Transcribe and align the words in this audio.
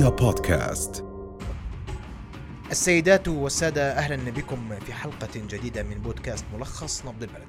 رؤيا 0.00 0.10
بودكاست. 0.10 1.04
السيدات 2.70 3.28
والسادة 3.28 3.92
أهلا 3.92 4.30
بكم 4.30 4.78
في 4.86 4.92
حلقة 4.92 5.28
جديدة 5.36 5.82
من 5.82 5.98
بودكاست 5.98 6.44
ملخص 6.54 7.06
نبض 7.06 7.22
البلد. 7.22 7.46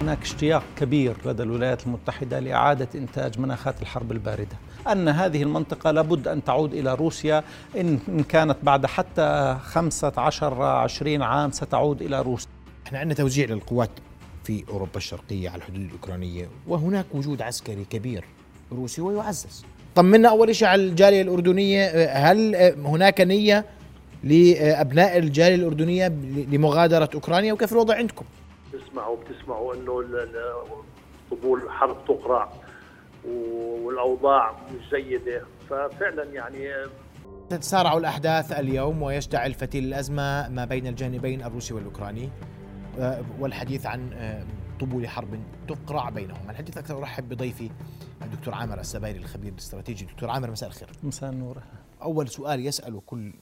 هناك 0.00 0.22
اشتياق 0.22 0.62
كبير 0.76 1.16
لدى 1.24 1.42
الولايات 1.42 1.86
المتحدة 1.86 2.40
لإعادة 2.40 2.88
إنتاج 2.94 3.38
مناخات 3.38 3.82
الحرب 3.82 4.12
الباردة. 4.12 4.56
أن 4.92 5.08
هذه 5.08 5.42
المنطقة 5.42 5.90
لابد 5.90 6.28
أن 6.28 6.44
تعود 6.44 6.74
إلى 6.74 6.94
روسيا 6.94 7.44
إن 7.76 8.24
كانت 8.28 8.56
بعد 8.62 8.86
حتى 8.86 9.58
15 9.62 10.62
20 10.62 11.22
عام 11.22 11.52
ستعود 11.52 12.02
إلى 12.02 12.22
روسيا. 12.22 12.50
إحنا 12.86 12.98
عندنا 12.98 13.14
توزيع 13.14 13.46
للقوات 13.46 13.90
في 14.44 14.64
أوروبا 14.68 14.96
الشرقية 14.96 15.50
على 15.50 15.58
الحدود 15.58 15.80
الأوكرانية 15.80 16.48
وهناك 16.66 17.06
وجود 17.14 17.42
عسكري 17.42 17.84
كبير 17.84 18.24
روسي 18.72 19.00
ويعزز. 19.00 19.64
طمنا 19.94 20.28
أول 20.28 20.56
شيء 20.56 20.68
على 20.68 20.82
الجالية 20.82 21.22
الأردنية 21.22 22.06
هل 22.06 22.56
هناك 22.84 23.20
نية 23.20 23.64
لأبناء 24.24 25.18
الجالية 25.18 25.54
الأردنية 25.54 26.08
لمغادرة 26.52 27.08
أوكرانيا 27.14 27.52
وكيف 27.52 27.72
الوضع 27.72 27.94
عندكم؟ 27.96 28.24
تسمعوا 28.72 29.16
بتسمعوا 29.16 29.74
إنه 29.74 30.04
طبول 31.30 31.62
الحرب 31.62 31.96
تقرع 32.08 32.52
والأوضاع 33.82 34.52
مش 34.52 34.94
جيدة 34.94 35.42
ففعلا 35.70 36.24
يعني 36.24 36.68
تتسارع 37.50 37.96
الأحداث 37.96 38.52
اليوم 38.52 39.02
ويشتعل 39.02 39.54
فتيل 39.54 39.84
الأزمة 39.84 40.48
ما 40.48 40.64
بين 40.64 40.86
الجانبين 40.86 41.42
الروسي 41.42 41.74
والأوكراني 41.74 42.28
والحديث 43.40 43.86
عن 43.86 44.10
طبول 44.80 45.08
حرب 45.08 45.38
تقرع 45.68 46.08
بينهما 46.10 46.50
الحديث 46.50 46.78
أكثر 46.78 46.98
أرحب 46.98 47.28
بضيفي 47.28 47.70
الدكتور 48.24 48.54
عامر 48.54 48.80
السبايري 48.80 49.18
الخبير 49.18 49.52
الاستراتيجي. 49.52 50.04
دكتور 50.04 50.30
عامر 50.30 50.50
مساء 50.50 50.68
الخير. 50.68 50.88
مساء 51.02 51.30
النور. 51.30 51.58
أول 52.02 52.28
سؤال 52.28 52.66
يساله 52.66 53.02
كل 53.06 53.32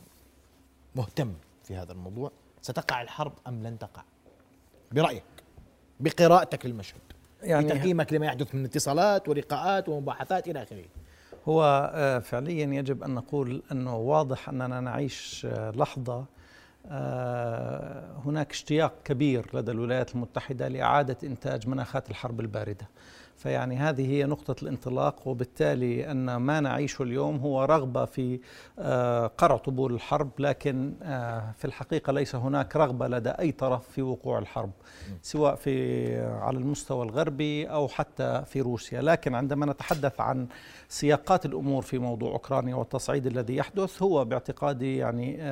مهتم 0.97 1.33
في 1.65 1.77
هذا 1.77 1.93
الموضوع 1.93 2.31
ستقع 2.63 3.03
الحرب 3.03 3.33
أم 3.47 3.63
لن 3.63 3.79
تقع؟ 3.79 4.03
برأيك 4.93 5.25
بقراءتك 6.01 6.67
للمشهد 6.67 7.01
يعني 7.43 7.67
بتقييمك 7.67 8.13
لما 8.13 8.27
يحدث 8.27 8.55
من 8.55 8.65
اتصالات 8.65 9.29
ولقاءات 9.29 9.89
ومباحثات 9.89 10.49
إلى 10.49 10.63
آخره. 10.63 10.85
هو 11.49 12.21
فعليا 12.25 12.67
يجب 12.67 13.03
أن 13.03 13.15
نقول 13.15 13.63
أنه 13.73 13.97
واضح 13.97 14.49
أننا 14.49 14.81
نعيش 14.81 15.47
لحظة 15.51 16.25
هناك 18.25 18.51
اشتياق 18.51 18.95
كبير 19.05 19.51
لدى 19.55 19.71
الولايات 19.71 20.15
المتحدة 20.15 20.69
لإعادة 20.69 21.17
إنتاج 21.25 21.69
مناخات 21.69 22.11
الحرب 22.11 22.41
الباردة. 22.41 22.89
فيعني 23.43 23.77
هذه 23.77 24.11
هي 24.11 24.25
نقطة 24.25 24.63
الانطلاق 24.63 25.29
وبالتالي 25.29 26.11
أن 26.11 26.37
ما 26.37 26.61
نعيشه 26.61 27.03
اليوم 27.03 27.37
هو 27.37 27.65
رغبة 27.65 28.05
في 28.05 28.41
قرع 29.39 29.57
طبول 29.57 29.95
الحرب 29.95 30.31
لكن 30.39 30.95
في 31.57 31.65
الحقيقة 31.65 32.13
ليس 32.13 32.35
هناك 32.35 32.77
رغبة 32.77 33.09
لدى 33.09 33.31
أي 33.31 33.53
طرف 33.53 33.89
في 33.89 34.03
وقوع 34.03 34.39
الحرب 34.39 34.71
سواء 35.23 35.55
في 35.55 36.17
على 36.21 36.59
المستوى 36.59 37.05
الغربي 37.05 37.67
أو 37.67 37.89
حتى 37.89 38.43
في 38.47 38.61
روسيا. 38.61 39.03
لكن 39.03 39.35
عندما 39.35 39.67
نتحدث 39.67 40.21
عن 40.21 40.47
سياقات 40.89 41.47
الأمور 41.47 41.83
في 41.83 41.99
موضوع 41.99 42.33
أوكرانيا 42.33 42.75
والتصعيد 42.75 43.27
الذي 43.27 43.57
يحدث 43.57 44.03
هو 44.03 44.25
باعتقادي 44.25 44.97
يعني 44.97 45.43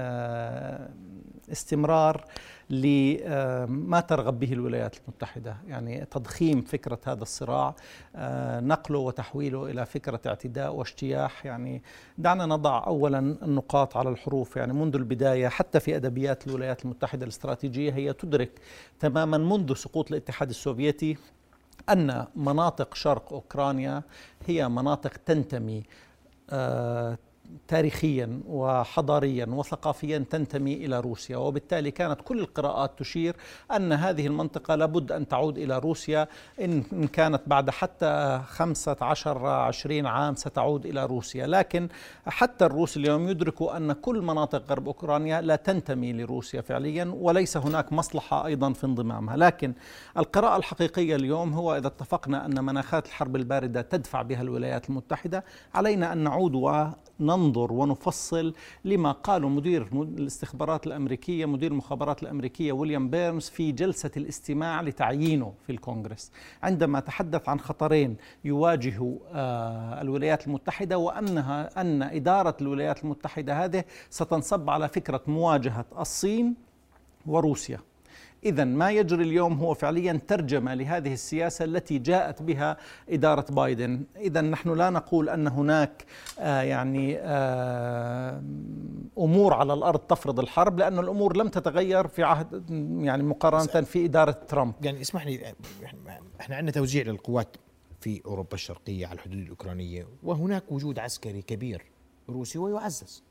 استمرار 1.52 2.24
لما 2.70 4.00
ترغب 4.00 4.38
به 4.38 4.52
الولايات 4.52 4.96
المتحدة. 4.96 5.56
يعني 5.68 6.04
تضخيم 6.04 6.62
فكرة 6.62 6.98
هذا 7.06 7.22
الصراع 7.22 7.74
نقله 8.60 8.98
وتحويله 8.98 9.70
إلى 9.70 9.86
فكرة 9.86 10.20
اعتداء 10.26 10.74
واجتياح. 10.74 11.46
يعني 11.46 11.82
دعنا 12.18 12.46
نضع 12.46 12.86
أولا 12.86 13.18
النقاط 13.18 13.96
على 13.96 14.08
الحروف. 14.08 14.56
يعني 14.56 14.72
منذ 14.72 14.94
البداية 14.94 15.48
حتى 15.48 15.80
في 15.80 15.96
أدبيات 15.96 16.46
الولايات 16.46 16.84
المتحدة 16.84 17.24
الاستراتيجية 17.24 17.92
هي 17.92 18.12
تدرك 18.12 18.50
تماما 19.00 19.38
منذ 19.38 19.74
سقوط 19.74 20.10
الاتحاد 20.10 20.48
السوفيتي 20.48 21.16
أن 21.88 22.26
مناطق 22.36 22.94
شرق 22.94 23.32
أوكرانيا 23.32 24.02
هي 24.46 24.68
مناطق 24.68 25.12
تنتمي 25.26 25.82
تاريخيا 27.68 28.40
وحضاريا 28.46 29.46
وثقافيا 29.46 30.18
تنتمي 30.30 30.74
إلى 30.74 31.00
روسيا 31.00 31.36
وبالتالي 31.36 31.90
كانت 31.90 32.20
كل 32.24 32.40
القراءات 32.40 32.98
تشير 32.98 33.36
أن 33.76 33.92
هذه 33.92 34.26
المنطقة 34.26 34.74
لابد 34.74 35.12
أن 35.12 35.28
تعود 35.28 35.58
إلى 35.58 35.78
روسيا. 35.78 36.28
إن 36.60 37.06
كانت 37.12 37.42
بعد 37.46 37.70
حتى 37.70 38.40
15 38.46 39.46
20 39.46 40.06
عام 40.06 40.34
ستعود 40.34 40.86
إلى 40.86 41.06
روسيا. 41.06 41.46
لكن 41.46 41.88
حتى 42.26 42.66
الروس 42.66 42.96
اليوم 42.96 43.28
يدركوا 43.28 43.76
أن 43.76 43.92
كل 43.92 44.22
مناطق 44.22 44.62
غرب 44.70 44.86
أوكرانيا 44.86 45.40
لا 45.40 45.56
تنتمي 45.56 46.12
لروسيا 46.12 46.60
فعليا 46.60 47.14
وليس 47.16 47.56
هناك 47.56 47.92
مصلحة 47.92 48.46
أيضا 48.46 48.72
في 48.72 48.84
انضمامها. 48.84 49.36
لكن 49.36 49.72
القراءة 50.16 50.56
الحقيقية 50.56 51.16
اليوم 51.16 51.52
هو 51.52 51.76
إذا 51.76 51.86
اتفقنا 51.86 52.46
أن 52.46 52.64
مناخات 52.64 53.06
الحرب 53.06 53.36
الباردة 53.36 53.82
تدفع 53.82 54.22
بها 54.22 54.42
الولايات 54.42 54.90
المتحدة 54.90 55.44
علينا 55.74 56.12
أن 56.12 56.18
نعود 56.18 56.54
ننظر 57.20 57.72
ونفصل 57.72 58.54
لما 58.84 59.12
قاله 59.12 59.48
مدير 59.48 59.88
الاستخبارات 59.92 60.86
الأمريكية 60.86 61.46
مدير 61.46 61.70
المخابرات 61.72 62.22
الأمريكية 62.22 62.72
ويليام 62.72 63.10
بيرنز 63.10 63.48
في 63.48 63.72
جلسة 63.72 64.10
الاستماع 64.16 64.80
لتعيينه 64.80 65.52
في 65.66 65.72
الكونغرس. 65.72 66.32
عندما 66.62 67.00
تحدث 67.00 67.48
عن 67.48 67.60
خطرين 67.60 68.16
يواجه 68.44 69.18
الولايات 70.02 70.46
المتحدة 70.46 70.98
وانها 70.98 71.80
أن 71.80 72.02
إدارة 72.02 72.56
الولايات 72.60 73.04
المتحدة 73.04 73.64
هذه 73.64 73.84
ستنصب 74.10 74.70
على 74.70 74.88
فكرة 74.88 75.22
مواجهة 75.26 75.84
الصين 75.98 76.54
وروسيا. 77.26 77.78
إذا 78.44 78.64
ما 78.64 78.90
يجري 78.90 79.22
اليوم 79.24 79.52
هو 79.58 79.74
فعليا 79.74 80.20
ترجمة 80.28 80.74
لهذه 80.74 81.12
السياسة 81.12 81.64
التي 81.64 81.98
جاءت 81.98 82.42
بها 82.42 82.76
إدارة 83.08 83.46
بايدن. 83.52 84.04
إذا 84.16 84.40
نحن 84.40 84.74
لا 84.74 84.90
نقول 84.90 85.28
أن 85.28 85.48
هناك 85.48 86.04
آه 86.38 86.62
يعني 86.62 87.18
آه 87.18 88.42
أمور 89.18 89.54
على 89.54 89.72
الأرض 89.74 89.98
تفرض 89.98 90.40
الحرب 90.40 90.78
لأن 90.78 90.98
الأمور 90.98 91.36
لم 91.36 91.48
تتغير 91.48 92.06
في 92.08 92.22
عهد 92.22 92.70
يعني 93.00 93.22
مقارنة 93.22 93.84
في 93.84 94.04
إدارة 94.04 94.30
ترامب. 94.30 94.74
يعني 94.82 95.00
اسمح 95.00 95.26
لي 95.26 95.54
إحنا 96.40 96.56
عندنا 96.56 96.72
توزيع 96.72 97.04
للقوات 97.04 97.56
في 98.00 98.22
أوروبا 98.26 98.54
الشرقية 98.54 99.06
على 99.06 99.14
الحدود 99.14 99.38
الأوكرانية 99.38 100.06
وهناك 100.22 100.72
وجود 100.72 100.98
عسكري 100.98 101.42
كبير 101.42 101.84
روسي 102.28 102.58
ويعزز. 102.58 103.22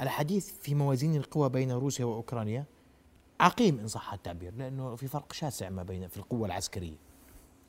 الحديث 0.00 0.52
في 0.60 0.74
موازين 0.74 1.16
القوى 1.16 1.48
بين 1.48 1.72
روسيا 1.72 2.04
وأوكرانيا 2.04 2.64
عقيم 3.42 3.78
إن 3.78 3.88
صح 3.88 4.12
التعبير 4.12 4.54
لأنه 4.54 4.96
في 4.96 5.08
فرق 5.08 5.32
شاسع 5.32 5.70
ما 5.70 5.82
بين 5.82 6.08
في 6.08 6.16
القوة 6.16 6.46
العسكرية. 6.46 6.96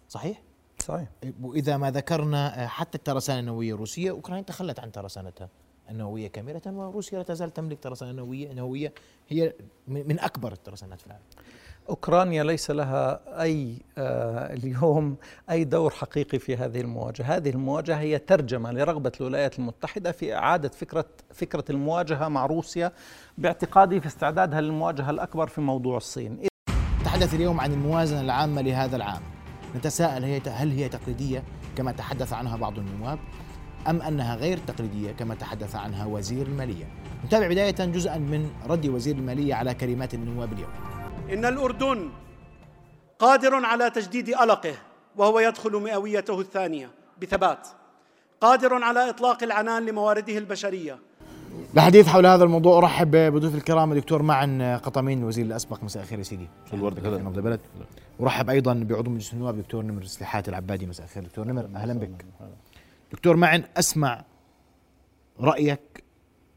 صحيح؟ 0.10 0.42
صحيح. 0.80 1.08
وإذا 1.42 1.78
ما 1.78 1.92
ذكرنا 1.92 2.68
حتى 2.68 2.98
الترسانة 2.98 3.40
النووية 3.40 3.74
الروسية 3.74 4.12
أوكرانيا 4.12 4.44
تخلت 4.44 4.80
عن 4.80 4.92
ترسانتها 4.92 5.50
النووية 5.90 6.28
كاملة 6.28 6.62
وروسيا 6.66 7.18
لا 7.18 7.24
تزال 7.24 7.54
تملك 7.54 7.80
ترسانة 7.80 8.12
نووية 8.12 8.54
نووية 8.54 8.94
هي 9.30 9.54
من 9.88 10.20
أكبر 10.20 10.52
الترسانات 10.52 11.02
في 11.02 11.08
العالم. 11.08 11.24
أوكرانيا 11.90 12.44
ليس 12.44 12.72
لها 12.72 13.20
أي 13.42 13.78
آه 13.98 14.54
اليوم 14.54 15.16
أي 15.50 15.64
دور 15.64 15.90
حقيقي 15.90 16.40
في 16.40 16.58
هذه 16.58 16.82
المواجهة، 16.82 17.26
هذه 17.26 17.50
المواجهة 17.50 18.00
هي 18.00 18.18
ترجمة 18.18 18.72
لرغبة 18.72 19.12
الولايات 19.22 19.60
المتحدة 19.60 20.12
في 20.12 20.36
إعادة 20.36 20.70
فكرة 20.70 21.06
فكرة 21.34 21.64
المواجهة 21.70 22.28
مع 22.28 22.46
روسيا 22.46 22.92
باعتقادي 23.38 24.00
في 24.00 24.08
استعدادها 24.08 24.62
للمواجهة 24.62 25.10
الأكبر 25.10 25.48
في 25.48 25.62
موضوع 25.62 25.98
الصين. 25.98 26.40
نتحدث 27.02 27.34
اليوم 27.34 27.60
عن 27.60 27.74
الموازنة 27.74 28.22
العامة 28.22 28.62
لهذا 28.62 28.96
العام. 28.96 29.22
نتساءل 29.76 30.24
هي 30.24 30.42
هل 30.48 30.72
هي 30.72 30.90
تقليدية 30.90 31.44
كما 31.76 31.92
تحدث 31.92 32.34
عنها 32.34 32.58
بعض 32.58 32.80
النواب 32.80 33.20
أم 33.88 34.02
أنها 34.02 34.36
غير 34.36 34.58
تقليدية 34.58 35.12
كما 35.12 35.36
تحدث 35.36 35.76
عنها 35.76 36.06
وزير 36.06 36.48
المالية. 36.48 36.86
نتابع 37.26 37.48
بداية 37.48 37.86
جزءا 37.86 38.18
من 38.18 38.50
رد 38.68 38.88
وزير 38.88 39.16
المالية 39.16 39.54
على 39.54 39.74
كلمات 39.74 40.14
النواب 40.14 40.54
اليوم. 40.54 41.03
إن 41.32 41.46
الأردن 41.46 42.10
قادر 43.20 43.66
على 43.66 43.90
تجديد 43.90 44.30
ألقه 44.30 44.76
وهو 45.16 45.40
يدخل 45.40 45.72
مئويته 45.72 46.42
الثانية 46.42 46.90
بثبات. 47.22 47.68
قادر 48.42 48.84
على 48.84 49.10
إطلاق 49.10 49.44
العنان 49.44 49.86
لموارده 49.86 50.38
البشرية. 50.38 51.00
لحديث 51.74 52.08
حول 52.08 52.26
هذا 52.26 52.44
الموضوع 52.44 52.78
أرحب 52.78 53.12
بضيوف 53.12 53.56
الكرام. 53.56 53.92
الدكتور 53.92 54.22
معن 54.22 54.62
قطمين 54.62 55.20
الوزير 55.20 55.46
الأسبق. 55.46 55.84
مساء 55.84 56.04
الخير 56.04 56.20
يا 56.20 56.24
سيدي. 56.24 56.48
الورد؟ 56.74 57.00
في 57.00 57.08
نبض 57.08 57.38
البلد؟ 57.38 57.60
أرحب 58.22 58.50
أيضا 58.50 58.74
بعضو 58.74 59.10
مجلس 59.10 59.34
النواب 59.34 59.58
دكتور 59.58 59.84
نمر 59.84 60.02
السلاحات 60.02 60.50
العبادي. 60.50 60.86
مساء 60.86 61.06
الخير 61.06 61.24
دكتور 61.24 61.48
نمر. 61.48 61.70
أهلا 61.76 61.94
بك. 61.94 62.26
دكتور 63.12 63.36
معن 63.36 63.64
أسمع 63.78 64.24
رأيك 65.40 66.04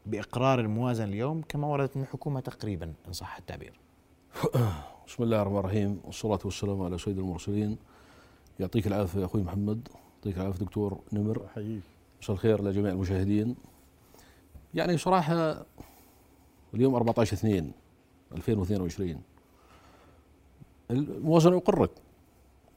بإقرار 0.05 0.59
الموازنه 0.59 1.07
اليوم 1.07 1.41
كما 1.49 1.67
وردت 1.67 1.97
من 1.97 2.03
الحكومة 2.03 2.39
تقريبا 2.39 2.93
إن 3.07 3.13
صح 3.13 3.37
التعبير. 3.37 3.73
بسم 5.07 5.23
الله 5.23 5.41
الرحمن 5.41 5.59
الرحيم 5.59 5.99
والصلاة 6.05 6.39
والسلام 6.45 6.81
على 6.81 6.97
سيد 6.97 7.17
المرسلين. 7.17 7.77
يعطيك 8.59 8.87
العافية 8.87 9.19
يا 9.19 9.25
أخوي 9.25 9.41
محمد. 9.41 9.87
يعطيك 10.15 10.37
العافية 10.37 10.65
دكتور 10.65 10.99
نمر. 11.13 11.47
حقيقي 11.55 11.79
مساء 12.21 12.33
الخير 12.33 12.63
لجميع 12.63 12.91
المشاهدين. 12.91 13.55
يعني 14.73 14.97
صراحة 14.97 15.65
اليوم 16.73 16.95
14 16.95 17.33
2 17.33 17.71
2022 18.31 19.21
الموازنة 20.91 21.55
يقرك. 21.55 21.91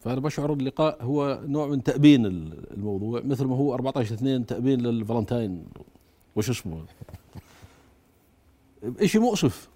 فأنا 0.01 0.21
بشعر 0.21 0.53
اللقاء 0.53 1.05
هو 1.05 1.41
نوع 1.45 1.67
من 1.67 1.83
تأبين 1.83 2.27
الموضوع 2.27 3.21
مثل 3.25 3.45
ما 3.45 3.57
هو 3.57 3.75
14 3.75 4.15
2 4.15 4.47
تأبين 4.47 4.81
للفالنتاين. 4.81 5.65
وش 6.37 6.51
اسمه؟ 6.51 6.85
شيء 9.05 9.21
مؤسف؟ 9.21 9.69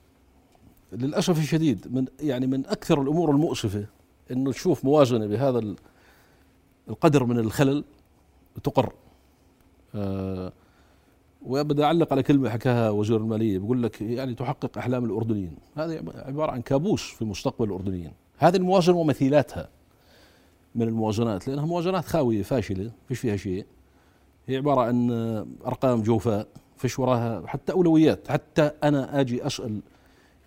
للأسف 0.95 1.39
الشديد 1.39 1.95
من 1.95 2.07
يعني 2.21 2.47
من 2.47 2.67
أكثر 2.67 3.03
الأمور 3.03 3.31
المؤسفة 3.31 3.87
أنه 4.31 4.53
تشوف 4.53 4.85
موازنة 4.85 5.27
بهذا 5.27 5.75
القدر 6.89 7.25
من 7.25 7.39
الخلل 7.39 7.85
تقر. 8.65 8.93
آه 9.95 10.53
وبدي 11.47 11.85
أعلق 11.85 12.13
على 12.13 12.23
كلمة 12.23 12.51
حكاها 12.51 12.91
وزير 12.91 13.17
المالية 13.17 13.59
بيقول 13.59 13.83
لك 13.83 14.01
يعني 14.01 14.35
تحقق 14.35 14.79
أحلام 14.79 15.05
الأردنيين. 15.05 15.57
هذه 15.77 16.03
عبارة 16.15 16.53
عن 16.53 16.63
كابوس 16.63 17.03
في 17.03 17.25
مستقبل 17.25 17.69
الأردنيين. 17.69 18.13
هذه 18.39 18.57
الموازنة 18.57 18.97
ومثيلاتها 18.97 19.69
من 20.75 20.89
الموازنات 20.89 21.49
لأنها 21.49 21.67
موازنات 21.67 22.05
خاوية 22.05 22.43
فاشلة 22.43 22.91
فيش 23.09 23.19
فيها 23.19 23.37
شيء. 23.37 23.67
هي 24.47 24.57
عبارة 24.57 24.81
عن 24.81 25.11
أرقام 25.67 26.03
جوفاء 26.03 26.47
فيش 26.77 26.99
وراها 26.99 27.47
حتى 27.47 27.73
أولويات. 27.73 28.29
حتى 28.29 28.71
أنا 28.83 29.21
آجي 29.21 29.47
أسأل 29.47 29.81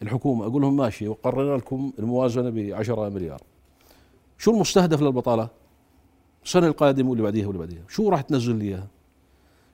الحكومة 0.01 0.45
أقول 0.45 0.61
لهم 0.61 0.75
ماشي 0.75 1.07
وقررنا 1.07 1.57
لكم 1.57 1.93
الموازنة 1.99 2.49
ب 2.49 2.73
10 2.73 3.09
مليار. 3.09 3.41
شو 4.37 4.51
المستهدف 4.51 5.01
للبطالة؟ 5.01 5.49
السنة 6.45 6.67
القادمة 6.67 7.09
واللي 7.09 7.23
بعديها 7.23 7.47
واللي 7.47 7.59
بعديها. 7.59 7.83
شو 7.89 8.09
راح 8.09 8.21
تنزل 8.21 8.55
لي 8.55 8.65
إياها؟ 8.65 8.87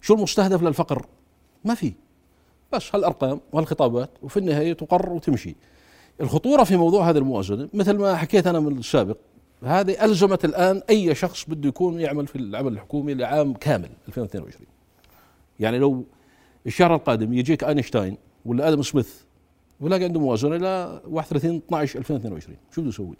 شو 0.01 0.13
المستهدف 0.13 0.63
للفقر؟ 0.63 1.05
ما 1.65 1.75
في. 1.75 1.93
بس 2.73 2.95
هالأرقام 2.95 3.39
وهالخطابات 3.51 4.09
وفي 4.23 4.37
النهاية 4.37 4.73
تقر 4.73 5.09
وتمشي. 5.09 5.55
الخطورة 6.21 6.63
في 6.63 6.77
موضوع 6.77 7.09
هذه 7.09 7.17
الموازنة 7.17 7.69
مثل 7.73 7.97
ما 7.97 8.15
حكيت 8.15 8.47
أنا 8.47 8.59
من 8.59 8.77
السابق 8.77 9.17
هذه 9.63 10.05
ألزمت 10.05 10.45
الآن 10.45 10.81
أي 10.89 11.15
شخص 11.15 11.45
بده 11.49 11.69
يكون 11.69 11.99
يعمل 11.99 12.27
في 12.27 12.35
العمل 12.35 12.73
الحكومي 12.73 13.13
لعام 13.13 13.53
كامل 13.53 13.89
2022 14.07 14.65
يعني 15.59 15.79
لو 15.79 16.05
الشهر 16.65 16.95
القادم 16.95 17.33
يجيك 17.33 17.63
أينشتاين 17.63 18.17
ولا 18.45 18.69
آدم 18.69 18.81
سميث 18.81 19.21
ولاقي 19.81 20.03
عنده 20.03 20.19
موازنه 20.19 20.57
ل 20.57 20.63
31 21.07 21.55
12 21.55 21.99
2022 21.99 22.57
شو 22.71 22.81
بده 22.81 22.89
يسوي؟ 22.89 23.15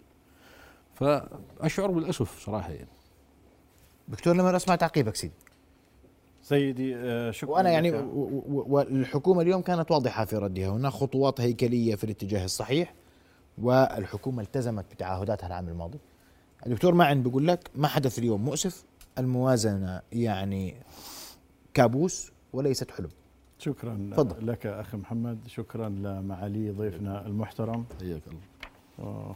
فأشعر 0.94 1.90
بالأسف 1.90 2.44
صراحة 2.44 2.72
يعني. 2.72 2.88
دكتور 4.08 4.34
لما 4.34 4.56
أسمع 4.56 4.76
تعقيبك 4.76 5.16
سيدي. 5.16 5.34
سيدي 6.42 6.96
آه، 6.96 7.30
شكرا 7.30 7.50
وأنا 7.52 7.70
يعني 7.70 7.90
والحكومة 8.50 9.42
اليوم 9.42 9.62
كانت 9.62 9.90
واضحة 9.90 10.24
في 10.24 10.36
ردها. 10.36 10.68
هناك 10.68 10.92
خطوات 10.92 11.40
هيكلية 11.40 11.94
في 11.94 12.04
الاتجاه 12.04 12.44
الصحيح 12.44 12.94
والحكومة 13.58 14.42
التزمت 14.42 14.84
بتعهداتها 14.94 15.46
العام 15.46 15.68
الماضي. 15.68 15.98
الدكتور 16.66 16.94
معن 16.94 17.22
بيقول 17.22 17.46
لك 17.48 17.70
ما 17.74 17.88
حدث 17.88 18.18
اليوم 18.18 18.44
مؤسف 18.44 18.84
الموازنة 19.18 20.00
يعني 20.12 20.74
كابوس 21.74 22.32
وليست 22.52 22.90
حلم. 22.90 23.08
شكرا 23.64 24.10
فضل. 24.16 24.46
لك 24.46 24.66
أخي 24.66 24.96
محمد 24.96 25.38
شكرا 25.46 25.88
لمعالي 25.88 26.70
ضيفنا 26.70 27.26
المحترم. 27.26 27.84
حياك 28.00 28.22
الله. 28.98 29.34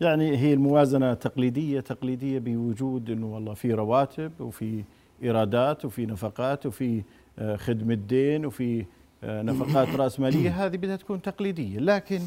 يعني 0.00 0.36
هي 0.36 0.52
الموازنة 0.52 1.14
تقليدية 1.14 1.80
تقليدية 1.80 2.38
بوجود 2.38 3.10
إنه 3.10 3.26
والله 3.34 3.54
في 3.54 3.74
رواتب 3.74 4.32
وفي 4.40 4.84
إيرادات 5.22 5.84
وفي 5.84 6.06
نفقات 6.06 6.66
وفي 6.66 7.02
آه، 7.38 7.56
خدمه 7.56 7.94
دين 7.94 8.46
وفي 8.46 8.84
آه، 9.24 9.42
نفقات 9.42 9.88
رأس 10.00 10.20
مالية 10.20 10.66
هذه 10.66 10.76
بدها 10.76 10.96
تكون 10.96 11.22
تقليدية. 11.22 11.78
لكن 11.78 12.20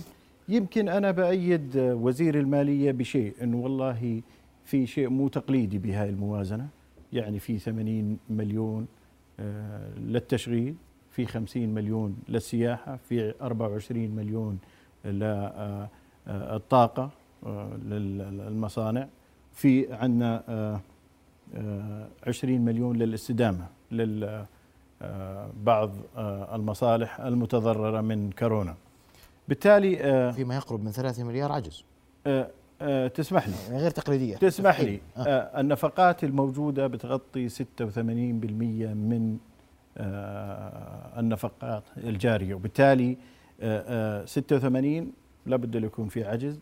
يمكن 0.49 0.89
أنا 0.89 1.11
بأيد 1.11 1.71
وزير 1.75 2.39
المالية 2.39 2.91
بشيء 2.91 3.33
إنه 3.41 3.57
والله 3.57 4.21
في 4.65 4.87
شيء 4.87 5.09
مو 5.09 5.27
تقليدي 5.27 5.77
بهاي 5.77 6.09
الموازنة. 6.09 6.67
يعني 7.13 7.39
في 7.39 7.59
80 7.59 8.17
مليون 8.29 8.87
آه، 9.39 9.99
للتشغيل. 9.99 10.75
في 11.15 11.25
50 11.25 11.69
مليون 11.69 12.17
للسياحة 12.29 12.99
في 13.09 13.33
24 13.41 14.09
مليون 14.09 14.59
للطاقه 16.27 17.09
للمصانع 17.85 19.07
في 19.53 19.93
عندنا 19.93 20.81
20 22.27 22.61
مليون 22.61 22.97
للاستدامة 22.97 23.67
لبعض 23.91 24.29
آه، 25.01 25.89
آه، 26.17 26.55
المصالح 26.55 27.19
المتضررة 27.19 28.01
من 28.01 28.31
كورونا. 28.31 28.75
بالتالي 29.47 30.03
آه، 30.03 30.31
فيما 30.31 30.55
يقرب 30.55 30.83
من 30.83 30.91
3 30.91 31.23
مليار 31.23 31.51
عجز. 31.51 31.83
تسمح 33.13 33.47
لي. 33.47 33.53
غير 33.69 33.91
تقليدية. 33.91 34.37
تسمح 34.37 34.79
لي. 34.79 34.99
آه. 35.17 35.61
النفقات 35.61 36.23
الموجودة 36.23 36.87
بتغطي 36.87 37.49
86% 37.49 37.53
من 38.93 39.37
النفقات 41.17 41.83
الجارية. 41.97 42.53
وبالتالي 42.55 43.17
86 44.25 45.13
لابد 45.45 45.75
يكون 45.75 46.07
في 46.07 46.23
عجز 46.23 46.59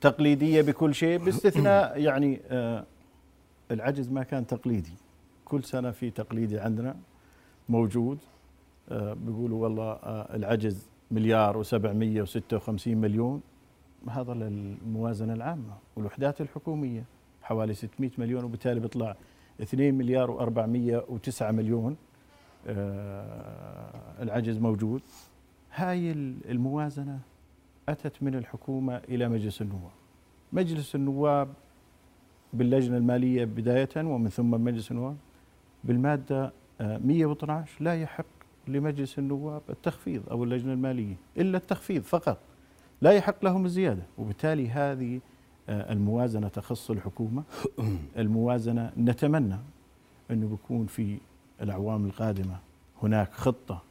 تقليدية 0.00 0.62
بكل 0.62 0.94
شيء 0.94 1.18
باستثناء 1.18 1.98
يعني 2.06 2.40
آه، 2.48 2.84
العجز 3.70 4.08
ما 4.10 4.22
كان 4.22 4.46
تقليدي. 4.46 4.92
كل 5.44 5.64
سنة 5.64 5.90
في 5.90 6.10
تقليدي 6.10 6.58
عندنا 6.58 6.96
موجود. 7.68 8.18
آه، 8.88 9.12
بيقولوا 9.12 9.62
والله 9.62 9.92
آه، 9.92 10.36
العجز 10.36 10.88
مليار 11.10 11.64
و756 11.64 12.86
مليون. 12.86 13.40
هذا 14.08 14.34
للموازنة 14.34 15.32
العامة 15.32 15.74
والوحدات 15.96 16.40
الحكومية 16.40 17.04
حوالي 17.42 17.74
600 17.74 18.10
مليون. 18.18 18.44
وبالتالي 18.44 18.80
بيطلع 18.80 19.16
2 19.62 19.94
مليار 19.94 20.38
و409 20.38 21.42
مليون 21.42 21.96
العجز 24.20 24.58
موجود. 24.58 25.02
هاي 25.74 26.12
الموازنة 26.48 27.18
أتت 27.88 28.22
من 28.22 28.34
الحكومة 28.34 28.96
إلى 28.96 29.28
مجلس 29.28 29.62
النواب. 29.62 29.90
مجلس 30.52 30.94
النواب 30.94 31.48
باللجنة 32.52 32.96
المالية 32.96 33.44
بداية 33.44 33.88
ومن 33.96 34.28
ثم 34.28 34.50
مجلس 34.50 34.90
النواب 34.90 35.16
بالمادة 35.84 36.52
112 36.80 37.80
آه، 37.80 37.84
لا 37.84 38.02
يحق 38.02 38.26
لمجلس 38.68 39.18
النواب 39.18 39.62
التخفيض 39.70 40.28
أو 40.30 40.44
اللجنة 40.44 40.72
المالية 40.72 41.14
إلا 41.36 41.58
التخفيض 41.58 42.02
فقط 42.02 42.38
لا 43.02 43.10
يحق 43.10 43.44
لهم 43.44 43.64
الزيادة. 43.64 44.02
وبالتالي 44.18 44.68
هذه 44.68 45.20
آه، 45.68 45.92
الموازنة 45.92 46.48
تخص 46.48 46.90
الحكومة 46.90 47.42
الموازنة 48.18 48.92
نتمنى 48.98 49.56
أنه 50.30 50.48
بيكون 50.48 50.86
في 50.86 51.18
الأعوام 51.62 52.06
القادمة 52.06 52.56
هناك 53.02 53.32
خطة 53.32 53.82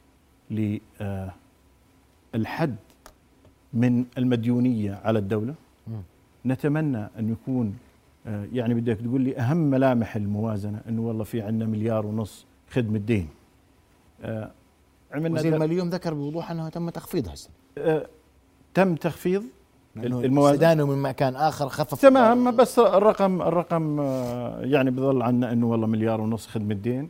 للحد 2.34 2.76
من 3.72 4.04
المديونية 4.18 5.00
على 5.04 5.18
الدولة. 5.18 5.54
نتمنى 6.46 7.08
أن 7.18 7.32
يكون 7.32 7.78
آه، 8.26 8.46
يعني 8.52 8.74
بدك 8.74 8.96
تقول 8.96 9.20
لي 9.20 9.38
أهم 9.38 9.56
ملامح 9.56 10.16
الموازنة 10.16 10.80
أنه 10.88 11.02
والله 11.02 11.24
في 11.24 11.42
عندنا 11.42 11.68
مليار 11.68 12.06
ونص 12.06 12.46
خدمة 12.70 12.98
دين. 12.98 13.28
آه، 14.22 14.50
عملنا 15.12 15.40
وزير 15.40 15.54
الماليه 15.54 15.82
ذكر 15.82 16.14
بوضوح 16.14 16.50
أنه 16.50 16.68
تم 16.68 16.90
تخفيض 16.90 17.28
هسه 17.28 17.50
آه، 17.78 18.06
تم 18.74 18.94
تخفيض 18.94 19.42
الموازنة. 19.96 20.84
من 20.84 21.02
مكان 21.02 21.36
آخر 21.36 21.68
خفف 21.68 22.00
تمام 22.02 22.56
بس 22.56 22.78
الرقم 22.78 23.42
الرقم 23.42 24.00
يعني 24.60 24.90
بظل 24.90 25.22
عنا 25.22 25.52
إنه 25.52 25.66
والله 25.66 25.86
مليار 25.86 26.20
ونص 26.20 26.46
خدمه 26.46 26.74
دين 26.74 27.08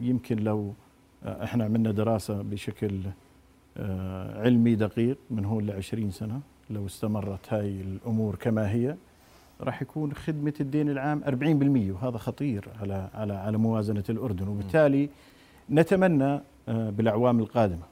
يمكن 0.00 0.36
لو 0.36 0.72
إحنا 1.24 1.64
عملنا 1.64 1.90
دراسة 1.90 2.42
بشكل 2.42 3.00
آه، 3.78 4.42
علمي 4.42 4.74
دقيق 4.74 5.18
من 5.30 5.44
هون 5.44 5.66
ل 5.66 5.70
20 5.70 6.10
سنة 6.10 6.40
لو 6.70 6.86
استمرت 6.86 7.52
هاي 7.52 7.80
الأمور 7.80 8.34
كما 8.36 8.70
هي 8.70 8.96
راح 9.60 9.82
يكون 9.82 10.12
خدمة 10.12 10.52
الدين 10.60 10.90
العام 10.90 11.22
40% 11.24 12.02
وهذا 12.02 12.18
خطير 12.18 12.68
على 12.80 13.08
على 13.14 13.32
على 13.32 13.58
موازنة 13.58 14.04
الأردن. 14.10 14.48
وبالتالي 14.48 15.08
نتمنى 15.70 16.40
آه، 16.68 16.90
بالأعوام 16.90 17.38
القادمة 17.38 17.82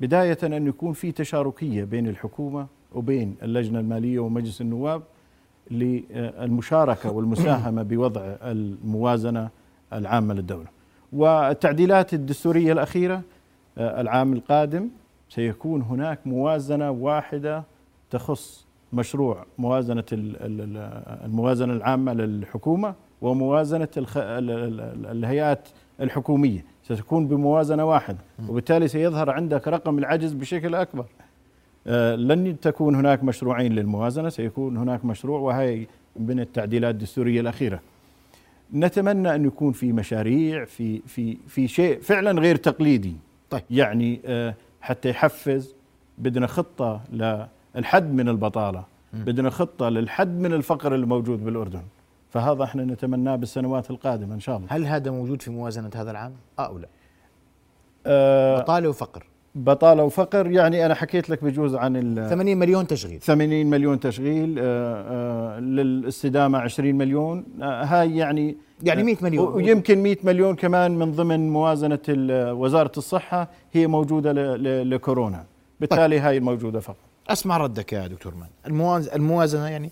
بداية 0.00 0.38
أن 0.42 0.66
يكون 0.66 0.92
في 0.92 1.12
تشاركية 1.12 1.84
بين 1.84 2.08
الحكومة 2.08 2.66
وبين 2.94 3.34
اللجنة 3.42 3.80
المالية 3.80 4.18
ومجلس 4.18 4.60
النواب 4.60 5.02
للمشاركة 5.70 7.10
والمساهمة 7.12 7.82
بوضع 7.82 8.20
الموازنة 8.42 9.48
العامة 9.92 10.34
للدولة. 10.34 10.66
والتعديلات 11.12 12.14
الدستورية 12.14 12.72
الأخيرة 12.72 13.22
آه، 13.78 14.00
العام 14.00 14.32
القادم 14.32 14.88
سيكون 15.28 15.82
هناك 15.82 16.18
موازنة 16.26 16.90
واحدة 16.90 17.64
تخص 18.10 18.66
مشروع 18.92 19.46
موازنة 19.58 20.04
ال- 20.12 20.36
ال- 20.36 20.60
ال- 20.60 21.02
الموازنة 21.24 21.72
العامة 21.72 22.12
للحكومة 22.14 22.94
وموازنة 23.22 23.88
الهيئات 23.96 25.68
الحكومية. 26.00 26.64
ستكون 26.82 27.28
بموازنة 27.28 27.84
واحدة 27.84 28.18
وبالتالي 28.48 28.88
سيظهر 28.88 29.30
عندك 29.30 29.68
رقم 29.68 29.98
العجز 29.98 30.32
بشكل 30.32 30.74
أكبر. 30.74 31.04
لن 32.16 32.60
تكون 32.60 32.94
هناك 32.94 33.24
مشروعين 33.24 33.72
للموازنة 33.72 34.28
سيكون 34.28 34.76
هناك 34.76 35.04
مشروع 35.04 35.40
وهي 35.40 35.86
من 36.16 36.40
التعديلات 36.40 36.94
الدستورية 36.94 37.40
الأخيرة. 37.40 37.80
نتمنى 38.74 39.34
أن 39.34 39.44
يكون 39.44 39.72
في 39.72 39.92
مشاريع 39.92 40.64
في 40.64 41.00
في 41.06 41.38
في 41.48 41.68
شيء 41.68 42.00
فعلا 42.00 42.40
غير 42.40 42.56
تقليدي. 42.56 43.16
طيب. 43.50 43.62
يعني 43.70 44.20
آه، 44.26 44.54
حتى 44.80 45.10
يحفز 45.10 45.74
بدنا 46.18 46.46
خطة 46.46 47.00
للحد 47.74 48.12
من 48.12 48.28
البطالة. 48.28 48.84
بدنا 49.12 49.50
خطة 49.50 49.88
للحد 49.88 50.38
من 50.38 50.52
الفقر 50.52 50.94
الموجود 50.94 51.44
بالأردن. 51.44 51.82
فهذا 52.30 52.64
إحنا 52.64 52.84
نتمناه 52.84 53.36
بالسنوات 53.36 53.90
القادمة 53.90 54.34
إن 54.34 54.40
شاء 54.40 54.56
الله. 54.56 54.68
هل 54.70 54.84
هذا 54.86 55.10
موجود 55.10 55.42
في 55.42 55.50
موازنة 55.50 55.90
هذا 55.94 56.10
العام؟ 56.10 56.32
آه 56.58 56.66
أو 56.66 56.78
لا؟ 56.78 56.88
آه، 58.06 58.60
بطاله 58.60 58.88
وفقر. 58.88 59.26
بطالة 59.60 60.04
وفقر 60.04 60.50
يعني 60.50 60.86
أنا 60.86 60.94
حكيت 60.94 61.30
لك 61.30 61.44
بجوز 61.44 61.74
عن 61.74 61.96
ال 61.96 62.28
80 62.30 62.56
مليون 62.56 62.86
تشغيل. 62.86 63.20
80 63.20 63.66
مليون 63.66 64.00
تشغيل 64.00 64.56
آه، 64.58 64.64
آه، 65.56 65.60
للاستدامة 65.60 66.58
20 66.58 66.94
مليون 66.94 67.44
آه، 67.62 67.84
هاي 67.84 68.16
يعني 68.16 68.56
يعني 68.82 69.02
100 69.02 69.16
مليون. 69.22 69.52
ويمكن 69.52 69.98
100 70.02 70.16
مليون 70.24 70.54
كمان 70.56 70.98
من 70.98 71.12
ضمن 71.12 71.50
موازنة 71.50 71.98
ال- 72.08 72.52
وزارة 72.52 72.92
الصحة 72.96 73.48
هي 73.72 73.86
ل- 74.62 74.90
لكورونا. 74.90 75.44
بالتالي 75.80 76.18
هاي 76.20 76.40
موجودة 76.40 76.80
فقط. 76.80 76.96
أسمع 77.28 77.56
ردك 77.56 77.92
يا 77.92 78.06
دكتور 78.06 78.34
مان 78.34 78.48
المواز- 78.66 79.08
الموازنة 79.08 79.68
يعني 79.68 79.90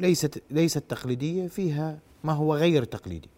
ليست 0.00 0.42
ليست 0.50 0.78
تقليدية 0.88 1.46
فيها 1.48 1.98
ما 2.24 2.32
هو 2.32 2.54
غير 2.54 2.84
تقليدي. 2.84 3.28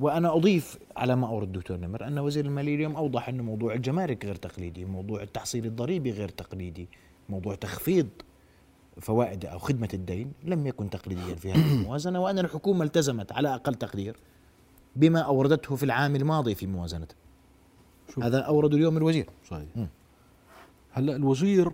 وأنا 0.00 0.36
أضيف 0.36 0.78
على 0.96 1.16
ما 1.16 1.26
أورد 1.26 1.46
الدكتور 1.46 1.76
نمر 1.76 2.06
أن 2.06 2.18
وزير 2.18 2.44
المالية 2.44 2.74
اليوم 2.74 2.96
أوضح 2.96 3.28
انه 3.28 3.42
موضوع 3.42 3.74
الجمارك 3.74 4.24
غير 4.24 4.34
تقليدي 4.34 4.84
موضوع 4.84 5.22
التحصيل 5.22 5.66
الضريبي 5.66 6.10
غير 6.10 6.28
تقليدي 6.28 6.88
موضوع 7.28 7.54
تخفيض 7.54 8.08
فوائد 9.00 9.46
أو 9.46 9.58
خدمة 9.58 9.88
الدين 9.94 10.32
لم 10.44 10.66
يكن 10.66 10.90
تقليديا 10.90 11.34
في 11.34 11.52
هذه 11.52 11.72
الموازنة 11.80 12.20
وأن 12.20 12.38
الحكومة 12.38 12.84
التزمت 12.84 13.32
على 13.32 13.54
أقل 13.54 13.74
تقدير 13.74 14.16
بما 14.96 15.20
أوردته 15.20 15.76
في 15.76 15.82
العام 15.82 16.16
الماضي 16.16 16.54
في 16.54 16.66
موازنته 16.66 17.14
شوف. 18.14 18.24
هذا 18.24 18.40
اورده 18.40 18.76
اليوم 18.76 18.96
الوزير 18.96 19.30
صحيح. 19.48 19.68
هلا 20.92 21.16
الوزير 21.16 21.72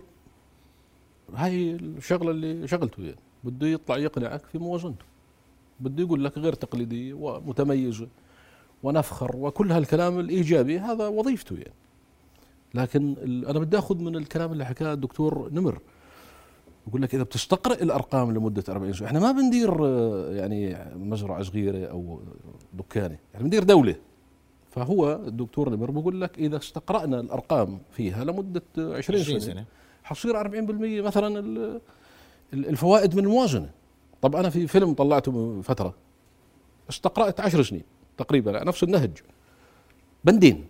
هاي 1.33 1.75
الشغلة 1.75 2.31
اللي 2.31 2.67
شغلته 2.67 3.03
يعني 3.03 3.19
بده 3.43 3.67
يطلع 3.67 3.97
يقنعك 3.97 4.45
في 4.45 4.57
موازنته 4.57 5.05
بده 5.79 6.03
يقول 6.03 6.23
لك 6.23 6.37
غير 6.37 6.53
تقليديه 6.53 7.13
ومتميزه 7.13 8.07
ونفخر 8.83 9.37
وكل 9.37 9.71
هالكلام 9.71 10.19
الإيجابي 10.19 10.79
هذا 10.79 11.07
وظيفته 11.07 11.53
يعني. 11.55 11.73
لكن 12.73 13.15
أنا 13.49 13.59
بدي 13.59 13.77
آخذ 13.77 13.97
من 13.97 14.15
الكلام 14.15 14.51
اللي 14.51 14.65
حكاه 14.65 14.93
الدكتور 14.93 15.49
نمر. 15.51 15.79
بقول 16.87 17.01
لك 17.01 17.15
إذا 17.15 17.23
بتستقرئ 17.23 17.83
الأرقام 17.83 18.31
لمدة 18.31 18.63
40 18.69 18.93
سنه 18.93 19.07
إحنا 19.07 19.19
ما 19.19 19.31
بندير 19.31 19.85
آه، 19.85 20.31
يعني 20.33 20.77
مزرعة 20.95 21.43
صغيرة 21.43 21.85
أو 21.85 22.19
دكانة 22.73 23.17
إحنا 23.35 23.43
بندير 23.43 23.63
دولة. 23.63 23.95
فهو 24.71 25.13
الدكتور 25.27 25.69
نمر 25.69 25.91
بقول 25.91 26.21
لك 26.21 26.39
إذا 26.39 26.57
استقرأنا 26.57 27.19
الأرقام 27.19 27.79
فيها 27.91 28.23
لمدة 28.23 28.61
20 28.77 28.93
20 28.97 29.21
سنة, 29.21 29.39
سنة. 29.39 29.65
حصير 30.03 30.35
40% 30.43 31.01
مثلا 31.01 31.39
ال- 31.39 31.81
ال- 32.53 32.69
الفوائد 32.69 33.15
من 33.15 33.23
الموازنة. 33.23 33.69
طب 34.23 34.35
أنا 34.35 34.49
في 34.49 34.67
فيلم 34.67 34.93
طلعته 34.93 35.31
من 35.31 35.61
فترة 35.61 35.93
استقرأت 36.89 37.39
عشر 37.39 37.63
سنين 37.63 37.83
تقريبا 38.17 38.57
على 38.57 38.65
نفس 38.65 38.83
النهج. 38.83 39.11
بندين 40.23 40.65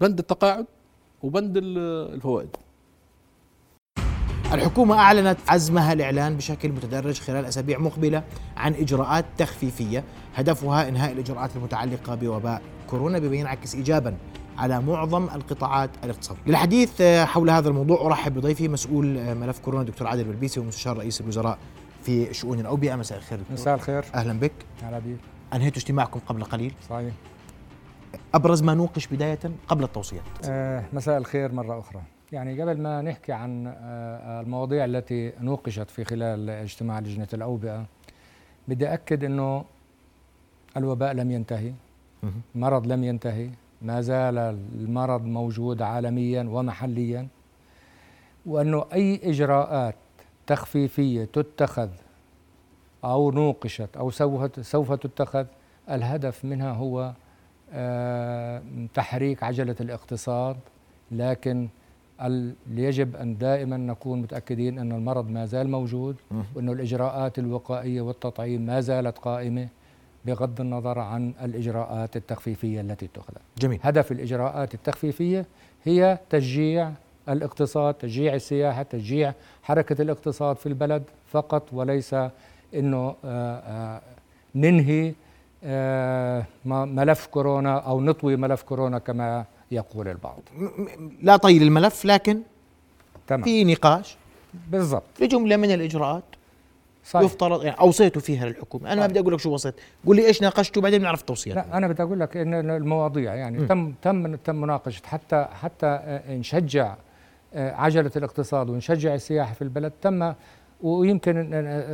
بند 0.00 0.18
التقاعد 0.18 0.66
وبند 1.22 1.56
ال- 1.56 1.78
الفوائد. 2.14 2.48
الحكومة 4.52 4.98
أعلنت 4.98 5.38
عزمها 5.48 5.92
الإعلان 5.92 6.36
بشكل 6.36 6.68
متدرج 6.68 7.20
خلال 7.20 7.44
أسابيع 7.44 7.78
مقبلة 7.78 8.22
عن 8.56 8.74
إجراءات 8.74 9.24
تخفيفية 9.38 10.04
هدفها 10.34 10.88
إنهاء 10.88 11.12
الإجراءات 11.12 11.56
المتعلقة 11.56 12.14
بوباء 12.14 12.62
كورونا 12.90 13.18
بما 13.18 13.36
ينعكس 13.36 13.74
إيجابا 13.74 14.16
على 14.58 14.80
معظم 14.80 15.24
القطاعات 15.24 15.90
الاقتصادية. 16.04 16.40
للحديث 16.46 17.02
حول 17.02 17.50
هذا 17.50 17.68
الموضوع 17.68 18.06
أرحب 18.06 18.34
بضيفي 18.34 18.68
مسؤول 18.68 19.34
ملف 19.34 19.58
كورونا 19.58 19.84
دكتور 19.84 20.06
عادل 20.08 20.24
بلبيسي 20.24 20.60
ومستشار 20.60 20.98
رئيس 20.98 21.20
الوزراء 21.20 21.58
في 22.02 22.34
شؤون 22.34 22.60
الأوبئة. 22.60 22.96
مساء 22.96 23.18
الخير. 23.18 23.38
مساء 23.50 23.74
الخير. 23.74 24.04
أهلا 24.14 24.40
بك. 24.40 24.52
هلا 24.82 24.98
بيك. 24.98 25.18
أنهيتوا 25.54 25.78
اجتماعكم 25.78 26.20
قبل 26.20 26.44
قليل. 26.44 26.74
صحيح. 26.88 27.14
أبرز 28.34 28.62
ما 28.62 28.74
نوقش 28.74 29.06
بداية 29.06 29.38
قبل 29.68 29.84
التوصيات. 29.84 30.22
آه 30.44 30.84
مساء 30.92 31.18
الخير 31.18 31.52
مرة 31.52 31.80
أخرى. 31.80 32.02
يعني 32.32 32.62
قبل 32.62 32.80
ما 32.80 33.02
نحكي 33.02 33.32
عن 33.32 33.66
آه 33.66 34.40
المواضيع 34.40 34.84
التي 34.84 35.32
نوقشت 35.40 35.90
في 35.90 36.04
خلال 36.04 36.50
اجتماع 36.50 37.00
لجنة 37.00 37.28
الأوبئة 37.34 37.86
بدي 38.68 38.94
أكد 38.94 39.24
أنه 39.24 39.64
الوباء 40.76 41.12
لم 41.12 41.30
ينتهي. 41.30 41.72
المرض 42.54 42.86
لم 42.86 43.04
ينتهي. 43.04 43.50
ما 43.82 44.00
زال 44.00 44.38
المرض 44.74 45.24
موجود 45.24 45.82
عالميا 45.82 46.42
ومحليا. 46.42 47.28
وأنه 48.46 48.84
أي 48.92 49.20
إجراءات 49.24 49.94
تخفيفية 50.50 51.24
تتخذ 51.24 51.88
أو 53.04 53.30
نوقشت 53.30 53.96
أو 53.96 54.10
سوف 54.62 54.92
تتخذ 54.92 55.46
الهدف 55.90 56.44
منها 56.44 56.72
هو 56.72 57.12
آه، 57.72 58.62
تحريك 58.94 59.42
عجلة 59.42 59.76
الاقتصاد. 59.80 60.56
لكن 61.10 61.68
يجب 62.70 63.16
أن 63.16 63.38
دائما 63.38 63.76
نكون 63.76 64.22
متأكدين 64.22 64.78
أن 64.78 64.92
المرض 64.92 65.30
ما 65.30 65.46
زال 65.46 65.70
موجود 65.70 66.16
وأن 66.54 66.68
الإجراءات 66.68 67.38
الوقائية 67.38 68.00
والتطعيم 68.00 68.66
ما 68.66 68.80
زالت 68.80 69.18
قائمة 69.18 69.68
بغض 70.26 70.60
النظر 70.60 70.98
عن 70.98 71.32
الإجراءات 71.42 72.16
التخفيفية 72.16 72.80
التي 72.80 73.06
اتخذت 73.06 73.40
جميل. 73.58 73.80
هدف 73.82 74.12
الإجراءات 74.12 74.74
التخفيفية 74.74 75.46
هي 75.84 76.18
تشجيع 76.30 76.92
الاقتصاد 77.28 77.94
تشجيع 77.94 78.34
السياحة 78.34 78.82
تشجيع 78.82 79.34
حركة 79.62 80.02
الاقتصاد 80.02 80.56
في 80.56 80.66
البلد 80.66 81.02
فقط 81.26 81.72
وليس 81.72 82.14
أنه 82.74 83.14
آه، 83.24 83.56
آه، 83.58 84.00
ننهي 84.54 85.14
آه، 85.64 86.44
ملف 86.64 87.26
كورونا 87.26 87.78
أو 87.78 88.00
نطوي 88.00 88.36
ملف 88.36 88.62
كورونا 88.62 88.98
كما 88.98 89.44
يقول 89.70 90.08
البعض. 90.08 90.40
لا 91.22 91.36
طي 91.36 91.56
الملف 91.56 92.04
لكن 92.04 92.40
تمام. 93.26 93.42
في 93.42 93.64
نقاش. 93.64 94.16
بالضبط. 94.70 95.02
لجملة 95.20 95.56
من 95.56 95.70
الإجراءات 95.70 96.24
صحيح. 97.04 97.24
يفترض 97.24 97.64
يعني 97.64 97.80
اوصيتوا 97.80 98.22
فيها 98.22 98.46
للحكومة. 98.46 98.92
أنا 98.92 99.00
ما 99.00 99.06
بدي 99.06 99.20
أقول 99.20 99.34
لك 99.34 99.40
شو 99.40 99.50
وصيت. 99.50 99.74
قول 100.06 100.16
لي 100.16 100.26
إيش 100.26 100.42
ناقشتوا 100.42 100.82
بعدين 100.82 100.98
بنعرف 100.98 101.20
التوصيات 101.20 101.56
لا 101.56 101.76
أنا 101.76 101.88
بدي 101.88 102.02
أقول 102.02 102.20
لك 102.20 102.36
ان 102.36 102.70
المواضيع 102.70 103.34
يعني 103.34 103.58
م. 103.58 103.66
تم 103.66 103.92
تم 104.02 104.34
تم 104.34 104.56
مناقشة. 104.56 105.02
حتى 105.06 105.46
حتى 105.62 106.20
نشجع 106.28 106.94
عجلة 107.54 108.10
الاقتصاد 108.16 108.70
ونشجع 108.70 109.14
السياحة 109.14 109.54
في 109.54 109.62
البلد. 109.62 109.92
تم 110.02 110.32
ويمكن 110.82 111.34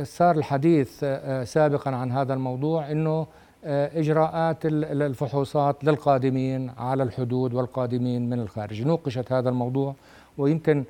صار 0.03 0.35
الحديث 0.35 1.03
آه، 1.03 1.41
آه، 1.41 1.43
سابقا 1.43 1.91
عن 1.91 2.11
هذا 2.11 2.33
الموضوع 2.33 2.91
إنه 2.91 3.27
آه، 3.65 3.99
إجراءات 3.99 4.65
ال- 4.65 4.85
ال- 4.85 5.01
الفحوصات 5.01 5.83
للقادمين 5.83 6.71
على 6.77 7.03
الحدود 7.03 7.53
والقادمين 7.53 8.29
من 8.29 8.39
الخارج. 8.39 8.81
نوقشت 8.81 9.31
هذا 9.31 9.49
الموضوع 9.49 9.95
ويمكن 10.37 10.77
آه، 10.79 10.83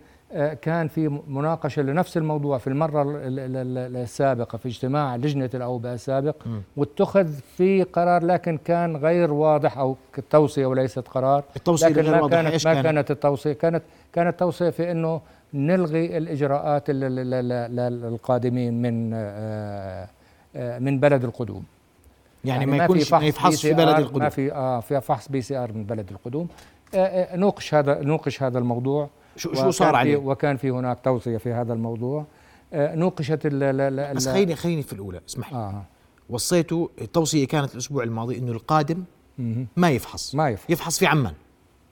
كان 0.61 0.87
في 0.87 1.19
مناقشة 1.27 1.81
لنفس 1.81 2.17
الموضوع 2.17 2.57
في 2.57 2.67
المرة 2.67 3.01
ال- 3.01 3.39
ال- 3.39 3.55
ال- 3.77 3.95
السابقة 3.97 4.57
في 4.57 4.67
اجتماع 4.67 5.15
لجنة 5.15 5.49
الأوبئة 5.53 5.93
السابق. 5.93 6.35
واتخذ 6.77 7.27
في 7.57 7.83
قرار 7.83 8.23
لكن 8.25 8.57
كان 8.65 8.95
غير 8.97 9.33
واضح 9.33 9.77
أو 9.77 9.95
توصيه 10.29 10.65
وليست 10.65 11.07
قرار. 11.07 11.43
التوصية 11.55 11.87
لكن 11.87 12.01
غير 12.01 12.11
ما 12.15 12.21
واضحة 12.21 12.41
كانت 12.41 12.67
ما 12.67 12.73
كانت؟ 12.73 12.85
كانت 12.85 13.11
التوصية؟ 13.11 13.53
كانت 13.53 13.83
كانت 14.13 14.39
توصيه 14.39 14.69
في 14.69 14.91
إنه 14.91 15.21
نلغي 15.53 16.17
الإجراءات 16.17 16.89
ال- 16.89 17.03
ال- 17.03 17.33
ال- 17.33 17.79
ال- 17.79 18.13
القادمين 18.13 18.81
من 18.81 19.11
آه، 19.13 20.07
آه، 20.55 20.79
من 20.79 20.99
بلد 20.99 21.23
القدوم. 21.23 21.63
يعني, 22.45 22.65
ما 22.65 22.77
في 22.77 22.83
يكونش 22.83 23.13
ما 23.13 23.19
فحص 23.19 23.27
يفحص 23.27 23.61
في 23.61 23.73
بلد 23.73 23.89
ما 23.89 23.97
القدوم. 23.97 24.29
في 24.29 24.53
آه 24.53 24.79
في 24.79 25.01
فحص 25.01 25.27
PCR 25.29 25.71
من 25.73 25.83
بلد 25.83 26.09
القدوم. 26.11 26.47
آه، 26.95 26.97
آه، 26.97 27.35
نوقش 27.37 27.73
هذا 27.73 28.01
نوقش 28.03 28.43
هذا 28.43 28.59
الموضوع. 28.59 29.09
شو 29.37 29.53
شو 29.53 29.71
صار 29.71 29.95
عليه؟ 29.95 30.17
وكان 30.17 30.57
في 30.57 30.71
هناك 30.71 30.97
توصية 31.03 31.37
في 31.37 31.53
هذا 31.53 31.73
الموضوع. 31.73 32.25
آه، 32.73 32.95
نوقشت 32.95 33.45
ال 33.45 33.63
ال- 33.63 34.15
بس 34.15 34.27
خليني 34.29 34.55
خليني 34.55 34.81
في 34.83 34.93
الأولى 34.93 35.21
اسمح 35.29 35.53
لي. 35.53 35.57
آه. 35.59 35.83
وصيتوا 36.29 36.87
التوصية 37.01 37.47
كانت 37.47 37.73
الأسبوع 37.73 38.03
الماضي 38.03 38.37
إنه 38.37 38.51
القادم. 38.51 39.03
ما 39.77 39.89
يفحص. 39.89 40.35
ما 40.35 40.49
يفحص. 40.49 40.69
يفحص 40.69 40.99
في 40.99 41.05
عمان. 41.05 41.33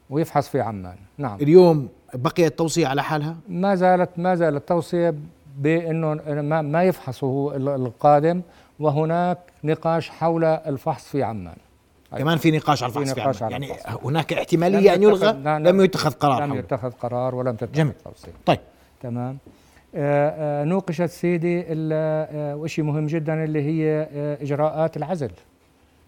ويفحص 0.10 0.50
في 0.50 0.62
عمان. 0.62 0.96
نعم. 1.18 1.38
اليوم 1.42 1.88
بقيت 2.14 2.52
التوصية 2.52 2.88
على 2.88 3.04
حالها؟ 3.04 3.36
ما 3.50 3.76
زالت 3.76 4.10
ما 4.18 4.36
زالت 4.36 4.70
توصية 4.70 5.16
بإنه 5.58 6.14
ما 6.42 6.62
ما 6.62 6.84
يفحصه 6.84 7.56
القادم. 7.56 8.42
وهناك 8.80 9.38
نقاش 9.64 10.10
حول 10.10 10.44
الفحص 10.44 11.08
في 11.08 11.24
عمان. 11.24 11.56
كمان 12.18 12.38
في 12.38 12.52
نقاش 12.52 12.84
على 12.84 12.90
الفحص 12.90 13.14
في 13.14 13.22
نقاش. 13.22 13.44
على 13.44 13.52
يعني 13.52 13.72
الفحص. 13.72 13.98
هناك 14.06 14.34
احتمالية 14.34 14.94
أن 14.94 15.04
يلغى 15.04 15.32
لم 15.60 15.82
يتخذ 15.82 16.12
قرار 16.12 16.46
لم. 16.46 16.54
يتخذ 16.54 16.92
قرار 16.92 17.36
ولم 17.36 17.56
تتخذ 17.56 17.72
جميل. 17.74 17.94
توصية 18.06 18.32
طيب 18.46 18.60
تمام 19.02 19.38
آه، 19.96 20.62
آه، 20.62 20.64
نوقشت 20.66 21.06
سيدي 21.06 21.66
آه، 21.70 22.56
وشيء 22.56 22.84
مهم 22.86 23.06
جدا 23.08 23.44
اللي 23.44 23.62
هي 23.62 24.08
إجراءات 24.42 24.98
العزل 24.98 25.32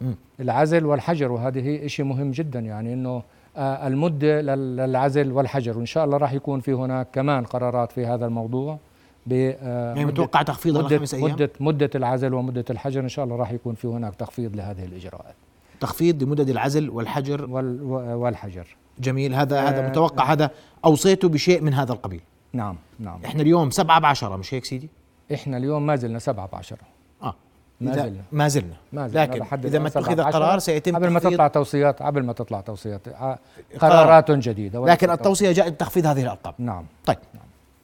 مم. 0.02 0.16
العزل 0.40 0.86
والحجر 0.86 1.32
وهذه 1.32 1.68
هي 1.68 1.90
شيء 1.90 2.06
مهم 2.06 2.32
جدا 2.32 2.60
يعني 2.60 2.94
إنه 2.94 3.24
المده 3.58 4.42
لل- 4.42 4.76
للعزل 4.78 5.32
والحجر 5.32 5.78
وإن 5.78 5.86
شاء 5.86 6.06
الله 6.06 6.18
راح 6.18 6.34
يكون 6.34 6.60
في 6.60 6.74
هناك 6.74 7.08
كمان 7.14 7.44
قرارات 7.46 7.92
في 7.92 8.06
هذا 8.06 8.26
الموضوع 8.26 8.78
ب 9.26 9.32
يعني 9.32 10.06
متوقع 10.06 10.42
تخفيضها 10.42 10.82
مدة 10.82 11.02
مدة 11.14 11.50
مدة 11.60 11.90
العزل 11.96 12.34
ومدة 12.34 12.66
الحجر 12.70 13.00
إن 13.02 13.10
شاء 13.10 13.26
الله 13.26 13.36
راح 13.36 13.52
يكون 13.52 13.76
في 13.76 13.88
هناك 13.88 14.16
تخفيض 14.16 14.56
لهذه 14.56 14.86
الإجراءات 14.86 15.36
تخفيض 15.80 16.24
لمدد 16.24 16.50
العزل 16.50 16.90
والحجر. 16.90 17.46
وال 17.50 17.82
والحجر. 18.14 18.68
جميل. 19.00 19.34
هذا 19.34 19.62
هذا 19.62 19.86
آه، 19.86 19.90
متوقع 19.90 20.32
هذا 20.32 20.52
أوصيته 20.86 21.30
بشيء 21.30 21.62
من 21.62 21.74
هذا 21.74 21.94
القبيل. 21.94 22.22
نعم 22.54 22.76
نعم. 23.00 23.20
إحنا 23.26 23.42
اليوم 23.42 23.70
سبعة 23.70 24.00
بعشرة 24.00 24.36
مش 24.36 24.54
هيك 24.54 24.66
سيدي؟ 24.66 24.90
إحنا 25.34 25.58
اليوم 25.58 25.86
ما 25.86 25.96
زلنا 25.96 26.20
سبعة 26.20 26.48
بعشرة. 26.54 26.78
آه. 27.24 27.36
ما 27.82 27.94
زلنا. 27.96 28.22
ما 28.32 28.48
زلنا. 28.48 28.76
ما 28.94 29.08
زلنا. 29.08 29.22
لكن 29.22 29.44
إذا 29.68 29.80
ما 29.80 29.88
اتخذ 29.88 30.12
17 30.12 30.32
قرار 30.40 30.60
سيتم 30.60 30.96
قبل 30.96 31.08
ما 31.10 31.20
تطلع 31.20 31.48
توصيات 31.48 32.04
قبل 32.04 32.24
ما 32.24 32.34
تطلع 32.34 32.62
توصيات. 32.62 33.02
ع- 33.08 33.36
قرارات 33.80 34.32
جديدة. 34.32 34.80
وليس 34.82 34.94
لكن. 34.94 35.10
التوصية 35.10 35.52
جاءت 35.52 35.74
بتخفيض 35.74 36.06
هذه 36.06 36.22
الأرقام. 36.24 36.54
نعم. 36.58 36.86
طيب. 37.06 37.18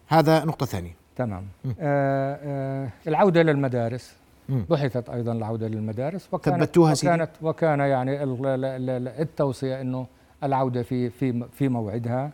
هذا 0.07 0.45
نقطة 0.45 0.65
ثانية. 0.65 0.95
تمام. 1.15 1.43
آه 1.79 2.39
آه 2.43 2.89
العودة 3.07 3.41
للمدارس. 3.41 4.13
بحثت 4.49 5.09
أيضا 5.09 5.31
العودة 5.31 5.67
للمدارس 5.67 6.27
وكانت 6.31 6.63
ثبتوها؟ 6.63 6.93
وكانت 6.93 7.29
وكان 7.41 7.79
يعني 7.79 8.23
ال- 8.23 8.45
ال- 8.45 8.65
ال- 8.89 9.07
التوصية 9.07 9.81
أنه 9.81 10.05
العودة 10.43 10.83
في 10.83 11.09
في 11.09 11.43
في 11.53 11.69
موعدها. 11.69 12.31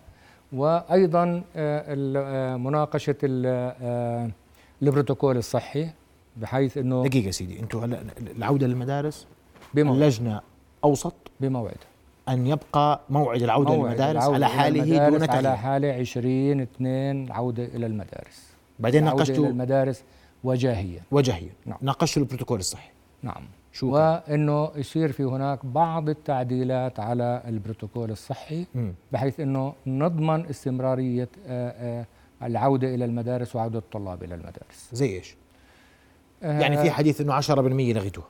وأيضا 0.54 1.44
آه، 1.56 1.84
آه، 2.18 2.58
مناقشة 2.58 3.16
ال- 3.24 3.76
آه، 3.82 4.30
البروتوكول 4.82 5.38
الصحي 5.38 5.90
بحيث 6.38 6.78
أنه 6.78 7.04
دقيقة 7.04 7.32
سيدي 7.32 7.60
أنتم 7.60 7.80
هلا 7.80 8.00
العودة 8.38 8.68
للمدارس 8.68 9.28
بموعد. 9.74 9.96
اللجنة 10.02 10.42
أوسط؟ 10.84 11.14
بموعد. 11.40 11.78
أن 12.30 12.48
يبقى 12.48 13.00
موعد 13.10 13.42
العودة 13.42 13.70
موعد 13.76 13.86
للمدارس 13.92 14.12
العودة 14.24 14.36
على 14.36 14.48
حاله 14.48 14.84
المدارس 14.84 15.12
دون 15.14 15.30
على 15.30 15.42
تغيير 15.42 15.56
حالة 15.58 15.94
20 15.94 16.62
2 16.62 17.26
العودة 17.26 17.66
إلى 17.66 17.86
المدارس. 17.86 18.48
بعدين 18.80 19.04
ناقشتوا 19.04 19.48
المدارس 19.48 20.04
وجاهيا 20.44 21.02
وجهيا 21.12 21.50
نعم. 21.66 21.78
ناقشتوا 21.82 22.22
البروتوكول 22.24 22.60
الصحي 22.60 22.90
نعم 23.24 23.44
شو؟ 23.72 23.92
وانه 23.96 24.72
يصير 24.76 25.12
في 25.12 25.24
هناك 25.24 25.66
بعض 25.66 26.10
التعديلات 26.10 27.00
على 27.00 27.42
البروتوكول 27.48 28.12
الصحي 28.12 28.66
مم. 28.76 28.94
بحيث 29.12 29.40
إنه 29.40 29.74
نضمن 29.88 30.46
استمرارية 30.46 31.30
آه، 31.48 32.00
آه، 32.02 32.06
العودة 32.46 32.96
إلى 32.96 33.06
المدارس 33.06 33.56
وعودة 33.56 33.80
الطلاب 33.80 34.24
إلى 34.24 34.36
المدارس. 34.36 34.90
زي 34.94 35.06
إيش؟ 35.18 35.36
آه، 36.44 36.60
يعني 36.60 36.78
في 36.78 36.92
حديث 36.92 37.22
إنه 37.22 37.34
10% 37.34 37.94
لغيتوها 37.94 38.28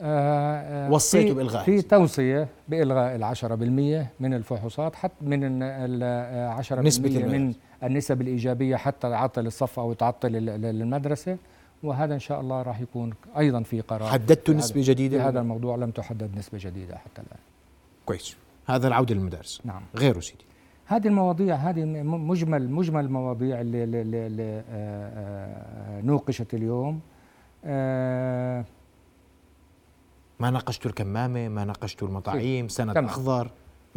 آه، 0.00 0.86
آه، 0.86 0.90
وصيتوا 0.90 1.28
في- 1.28 1.34
بإلغائها. 1.34 1.64
في 1.64 1.82
توصية 1.82 2.48
بإلغاء 2.68 3.16
العشرة 3.16 3.54
بالمية 3.54 4.10
من 4.20 4.34
الفحوصات 4.34 4.94
حتى 4.94 5.14
من 5.24 5.44
ال- 5.44 5.62
ال- 5.62 6.00
آه، 6.02 6.48
10% 6.48 6.82
نسبة 6.86 7.08
من 7.10 7.16
البيانات. 7.16 7.56
النسب 7.82 8.20
الإيجابية 8.20 8.76
حتى 8.76 9.10
تعطل 9.10 9.46
الصف 9.46 9.78
أو 9.78 9.92
تعطل 9.92 10.36
ال- 10.36 10.48
ال- 10.48 10.64
المدرسة 10.64 11.36
وهذا 11.82 12.14
إن 12.14 12.18
شاء 12.18 12.40
الله 12.40 12.62
راح 12.62 12.80
يكون 12.80 13.14
أيضا 13.38 13.62
في 13.62 13.80
قرار. 13.80 14.02
هذا- 14.14 14.16
نسبة 14.56 14.80
جديدة؟ 14.84 15.28
هذا 15.28 15.40
الموضوع 15.40 15.76
لم 15.76 15.90
تحدد 15.90 16.38
نسبة 16.38 16.58
جديدة 16.62 16.96
حتى 16.96 17.22
الآن. 17.22 17.38
كويس. 18.06 18.36
هذا 18.66 18.88
العودة 18.88 19.14
للمدارس. 19.14 19.60
نعم. 19.64 19.82
غيره 19.96 20.20
سيدي. 20.20 20.44
هذه 20.86 21.08
المواضيع 21.08 21.54
هذه 21.54 21.84
مجمل 22.04 22.70
مجمل 22.70 23.04
المواضيع 23.04 23.60
اللي, 23.60 23.84
اللي, 23.84 24.02
اللي, 24.02 24.26
اللي 24.26 24.62
آه، 24.70 25.08
آه، 25.18 26.00
نوقشت 26.00 26.54
اليوم. 26.54 27.00
آه، 27.64 28.64
ما 30.40 30.50
ناقشتوا 30.50 30.90
الكمامة 30.90 31.48
ما 31.48 31.64
ناقشتوا 31.64 32.08
المطاعيم 32.08 32.68
سند 32.68 32.94
تمام. 32.94 33.08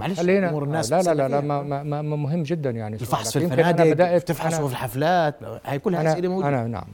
معلش 0.02 0.20
خلينا 0.20 0.50
أمور 0.50 0.64
الناس 0.64 0.92
لا 0.92 1.02
لا 1.02 1.14
لا, 1.14 1.28
لا 1.28 1.28
فيها. 1.28 1.42
ما, 1.42 1.84
ما, 1.84 2.02
ما 2.02 2.16
مهم 2.16 2.44
جدا 2.44 2.70
يعني 2.70 2.96
الفحص 2.96 3.38
في 3.38 3.46
الفنادق 3.46 3.84
بدأت 3.94 4.28
تفحصوا 4.28 4.68
في 4.68 4.74
الحفلات 4.74 5.36
هاي 5.66 5.80
كلها 5.80 6.12
اسئله 6.14 6.30
موجودة. 6.30 6.48
أنا 6.48 6.68
نعم. 6.68 6.88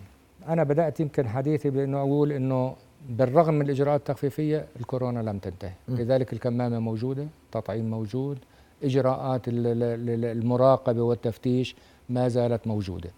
أنا 0.48 0.64
بدأت 0.64 1.00
يمكن 1.00 1.28
حديثي 1.28 1.70
بأنه 1.70 1.98
أقول 1.98 2.32
أنه 2.32 2.76
بالرغم 3.10 3.54
من 3.54 3.62
الإجراءات 3.66 4.00
التخفيفية 4.00 4.66
الكورونا 4.80 5.20
لم 5.20 5.38
تنتهي. 5.38 5.72
م. 5.88 5.96
لذلك 5.96 6.34
الكمامة 6.34 6.80
موجودة 6.80 7.28
تطعيم 7.52 7.90
موجود 7.90 8.38
إجراءات 8.84 9.48
ال- 9.48 9.68
ال- 9.68 9.84
ال- 10.10 10.26
المراقبة 10.38 11.02
والتفتيش 11.02 11.76
ما 12.10 12.28
زالت 12.28 12.68
موجودة. 12.68 13.10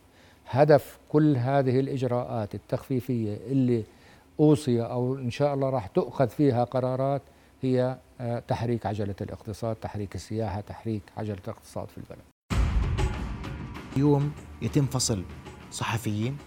هدف 0.49 0.97
كل 1.09 1.35
هذه 1.37 1.79
الإجراءات 1.79 2.55
التخفيفية 2.55 3.37
اللي 3.51 3.83
أوصي 4.39 4.81
أو 4.81 5.15
إن 5.15 5.31
شاء 5.31 5.53
الله 5.53 5.69
راح 5.69 5.87
تؤخذ 5.87 6.27
فيها 6.29 6.63
قرارات 6.63 7.21
هي 7.61 7.97
آه، 8.21 8.43
تحريك 8.47 8.85
عجلة 8.85 9.15
الاقتصاد 9.21 9.75
تحريك 9.75 10.15
السياحة 10.15 10.61
تحريك 10.61 11.01
عجلة 11.17 11.37
الاقتصاد 11.47 11.87
في 11.89 11.97
البلد. 11.97 12.19
اليوم 13.95 14.31
يتم 14.61 14.85
فصل 14.85 15.23
صحفيين 15.71 16.37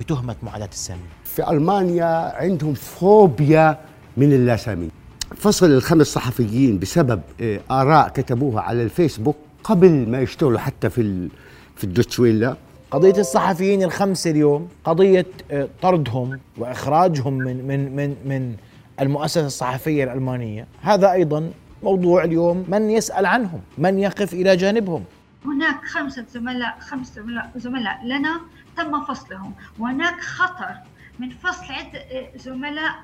بتهمة 0.00 0.36
معاداة 0.42 0.68
الساميه 0.72 1.02
في 1.24 1.50
ألمانيا 1.50 2.04
عندهم 2.36 2.74
فوبيا 2.74 3.78
من 4.16 4.32
اللاسامين 4.32 4.90
فصل 5.36 5.66
الخمس 5.66 6.06
صحفيين 6.06 6.78
بسبب 6.78 7.20
آه، 7.40 7.60
آراء 7.70 8.08
كتبوها 8.08 8.60
على 8.62 8.82
الفيسبوك 8.82 9.36
قبل 9.64 10.08
ما 10.08 10.20
يشتغلوا 10.20 10.58
حتى 10.58 10.90
في 10.90 11.00
ال- 11.00 11.28
في 11.76 11.84
الدوتشويلا 11.84 12.56
قضية 12.90 13.20
الصحفيين 13.20 13.82
الخمسة 13.82 14.30
اليوم 14.30 14.68
قضية 14.84 15.26
آه، 15.50 15.68
طردهم 15.82 16.40
وإخراجهم 16.58 17.32
من 17.38 17.66
من 17.66 17.96
من 17.96 18.16
من 18.24 18.56
المؤسسة 19.00 19.46
الصحفية 19.46 20.04
الألمانية. 20.04 20.66
هذا 20.82 21.12
أيضا 21.12 21.52
موضوع 21.82 22.24
اليوم 22.24 22.64
من 22.68 22.90
يسأل 22.90 23.26
عنهم 23.26 23.60
من 23.78 23.98
يقف 23.98 24.32
إلى 24.32 24.56
جانبهم. 24.56 25.04
هناك 25.44 25.84
خمسة 25.84 26.24
زملاء 26.30 26.78
خمس 26.80 27.20
زملاء, 27.56 28.00
لنا 28.04 28.40
تم 28.76 29.04
فصلهم. 29.04 29.54
وهناك 29.78 30.20
خطر 30.20 30.74
من 31.18 31.30
فصل 31.30 31.72
عدة 31.72 32.00
زملاء 32.36 32.94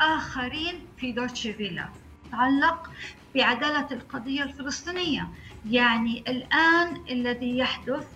آخرين 0.00 0.74
في 0.96 1.12
دوتشي 1.12 1.52
فيلا. 1.52 1.84
يتعلق 2.26 2.90
بعدالة 3.34 3.86
القضية 3.92 4.42
الفلسطينية. 4.42 5.28
يعني 5.70 6.24
الآن 6.28 6.96
الذي 7.10 7.58
يحدث 7.58 8.06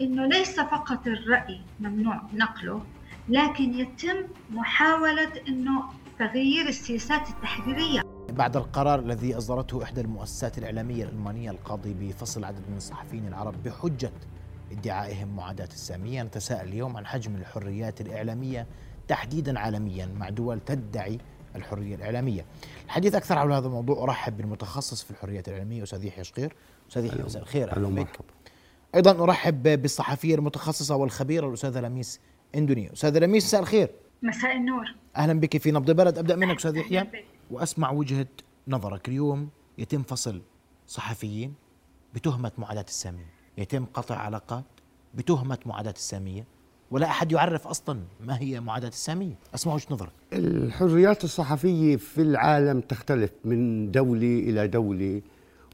أنه 0.00 0.26
ليس 0.26 0.60
فقط 0.60 1.06
الرأي 1.06 1.60
ممنوع 1.80 2.20
نقله 2.34 2.82
لكن 3.28 3.74
يتم 3.74 4.16
محاولة 4.50 5.30
أنه 5.48 5.82
تغيير 6.20 6.68
السياسات 6.68 7.28
التحريرية. 7.28 8.02
بعد 8.30 8.56
القرار 8.56 8.98
الذي 8.98 9.38
أصدرته 9.38 9.82
إحدى 9.82 10.00
المؤسسات 10.00 10.58
الإعلامية 10.58 11.04
الألمانية 11.04 11.50
القاضي 11.50 11.94
بفصل 11.94 12.44
عدد 12.44 12.62
من 12.70 12.76
الصحفيين 12.76 13.28
العرب 13.28 13.62
بحجة 13.62 14.12
ادعائهم 14.72 15.36
معاداة 15.36 15.68
السامية 15.72 16.22
نتساءل 16.22 16.68
اليوم 16.68 16.96
عن 16.96 17.06
حجم 17.06 17.36
الحريات 17.36 18.00
الإعلامية 18.00 18.66
تحديدا 19.08 19.58
عالميا 19.58 20.06
مع 20.06 20.28
دول 20.28 20.60
تدعي 20.60 21.18
الحرية 21.56 21.94
الإعلامية. 21.94 22.44
الحديث 22.84 23.14
أكثر 23.14 23.38
حول 23.38 23.52
هذا 23.52 23.66
الموضوع. 23.66 24.02
أرحب 24.02 24.36
بالمتخصص 24.36 25.02
في 25.02 25.10
الحريات 25.10 25.48
الإعلامية 25.48 25.82
أستاذ 25.82 26.04
يحيى 26.04 26.24
شقير. 26.24 26.54
أستاذ 26.88 27.04
يحيى 27.04 27.22
مساء 27.22 27.42
الخير. 27.42 27.72
أهلا 27.72 27.88
بك. 27.88 27.98
ومرحبا. 27.98 28.24
أيضا 28.94 29.24
أرحب 29.24 29.62
بالصحفية 29.62 30.34
المتخصصة 30.34 30.96
والخبيرة 30.96 31.48
الأستاذة 31.48 31.80
لميس 31.80 32.20
إندونية 32.54 32.92
أستاذة 32.92 33.18
لميس 33.18 33.44
مساء 33.44 33.60
الخير. 33.60 33.90
مساء 34.22 34.56
النور. 34.56 34.94
أهلا 35.16 35.40
بك 35.40 35.56
في 35.56 35.70
نبض 35.72 35.90
بلد. 35.90 36.18
أبدأ 36.18 36.36
منك 36.36 36.56
أستاذ 36.56 36.76
يحيى. 36.76 37.06
وأسمع 37.50 37.90
وجهة 37.90 38.26
نظرك. 38.68 39.08
اليوم 39.08 39.48
يتم 39.78 40.02
فصل 40.02 40.42
صحفيين 40.86 41.54
بتهمة 42.14 42.52
معاداة 42.58 42.84
السامية. 42.88 43.26
يتم 43.58 43.84
قطع 43.84 44.16
علاقات 44.16 44.64
بتهمة 45.14 45.58
معاداة 45.66 45.90
السامية. 45.90 46.44
ولا 46.90 47.06
أحد 47.06 47.32
يعرف 47.32 47.66
أصلا 47.66 48.00
ما 48.20 48.40
هي 48.40 48.60
معاداة 48.60 48.88
السامية. 48.88 49.34
أسمع 49.54 49.74
وجهة 49.74 49.86
نظرك. 49.90 50.12
الحريات 50.32 51.24
الصحفية 51.24 51.96
في 51.96 52.22
العالم 52.22 52.80
تختلف 52.80 53.30
من 53.44 53.90
دولة 53.90 54.38
إلى 54.38 54.68
دولة. 54.68 55.22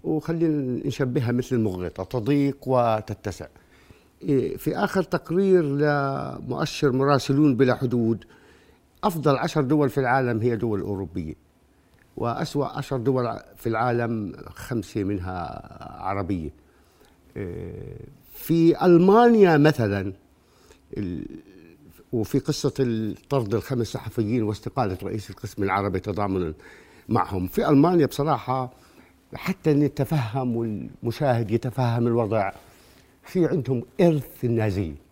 وخلينا 0.04 0.86
نشبهها 0.86 1.32
مثل 1.32 1.56
المغرطة 1.56 2.04
تضيق 2.04 2.56
وتتسع. 2.66 3.46
إيه، 4.22 4.56
في 4.56 4.76
آخر 4.76 5.02
تقرير 5.02 5.62
لمؤشر 5.62 6.92
مراسلون 6.92 7.56
بلا 7.56 7.74
حدود 7.74 8.24
أفضل 9.06 9.36
عشر 9.36 9.60
دول 9.62 9.90
في 9.90 10.00
العالم 10.00 10.40
هي 10.40 10.56
دول 10.56 10.80
أوروبية 10.80 11.34
وأسوأ 12.16 12.66
عشر 12.66 12.96
دول 12.96 13.38
في 13.56 13.68
العالم 13.68 14.32
خمسة 14.48 15.04
منها 15.04 15.62
عربية. 16.02 16.50
إيه، 17.36 17.98
في 18.34 18.84
ألمانيا 18.84 19.56
مثلا 19.56 20.12
وفي 22.12 22.38
قصة 22.38 23.14
طرد 23.30 23.54
الخمس 23.54 23.86
صحفيين 23.86 24.42
واستقالة 24.42 24.98
رئيس 25.02 25.30
القسم 25.30 25.62
العربي 25.62 26.00
تضامنا 26.00 26.54
معهم. 27.08 27.46
في 27.46 27.68
ألمانيا 27.68 28.06
بصراحة 28.06 28.72
حتى 29.34 29.74
نتفهم 29.74 30.56
والمشاهد 30.56 31.50
يتفهم 31.50 32.06
الوضع 32.06 32.52
في 33.24 33.46
عندهم 33.46 33.82
إرث 34.00 34.44
النازية 34.44 35.05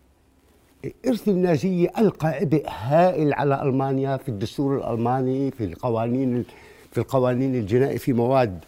إرث 1.07 1.29
النازية 1.29 1.89
ألقى 1.99 2.29
عبء 2.29 2.65
هائل 2.69 3.35
على 3.35 3.63
ألمانيا 3.63 4.17
في 4.17 4.29
الدستور 4.29 4.77
الألماني 4.79 5.51
في 5.51 5.65
القوانين 5.65 6.45
في 6.91 6.99
القوانين 6.99 7.55
الجنائية 7.55 7.97
في 7.99 8.13
مواد 8.13 8.59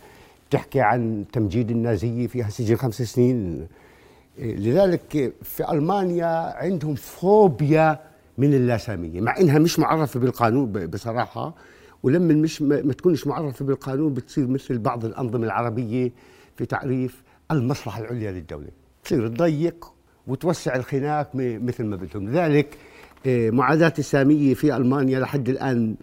تحكي 0.51 0.81
عن 0.81 1.25
تمجيد 1.33 1.71
النازية 1.71 2.27
فيها 2.27 2.49
سجن 2.49 2.77
خمس 2.77 3.03
سنين. 3.03 3.67
لذلك 4.39 5.33
في 5.43 5.73
ألمانيا 5.73 6.27
عندهم 6.57 6.95
فوبيا 6.95 8.01
من 8.39 8.55
اللاسامية 8.55 9.21
مع 9.21 9.39
إنها 9.41 9.59
مش 9.59 9.79
معرفة 9.79 10.21
بالقانون 10.21 10.67
بصراحة 10.87 11.55
ولما 12.03 12.35
مش 12.35 12.63
ما 12.63 12.93
تكونش 12.93 13.27
معرفة 13.27 13.65
بالقانون 13.65 14.15
بتصير 14.15 14.47
مثل 14.47 14.79
بعض 14.79 15.05
الأنظمة 15.05 15.47
العربية 15.47 16.13
في 16.57 16.67
تعريف 16.67 17.23
المصلحة 17.51 18.01
العليا 18.01 18.33
للدولة. 18.33 18.69
تصير 19.05 19.29
تضيق 19.29 19.93
وتوسع 20.27 20.77
الخناق 20.77 21.31
مثل 21.35 21.85
ما 21.85 21.97
بدهم. 21.97 22.29
لذلك 22.29 22.79
آه، 23.27 23.51
معاداة 23.51 23.93
السامية 23.99 24.55
في 24.55 24.77
ألمانيا 24.77 25.21
لحد 25.21 25.49
الآن 25.49 25.95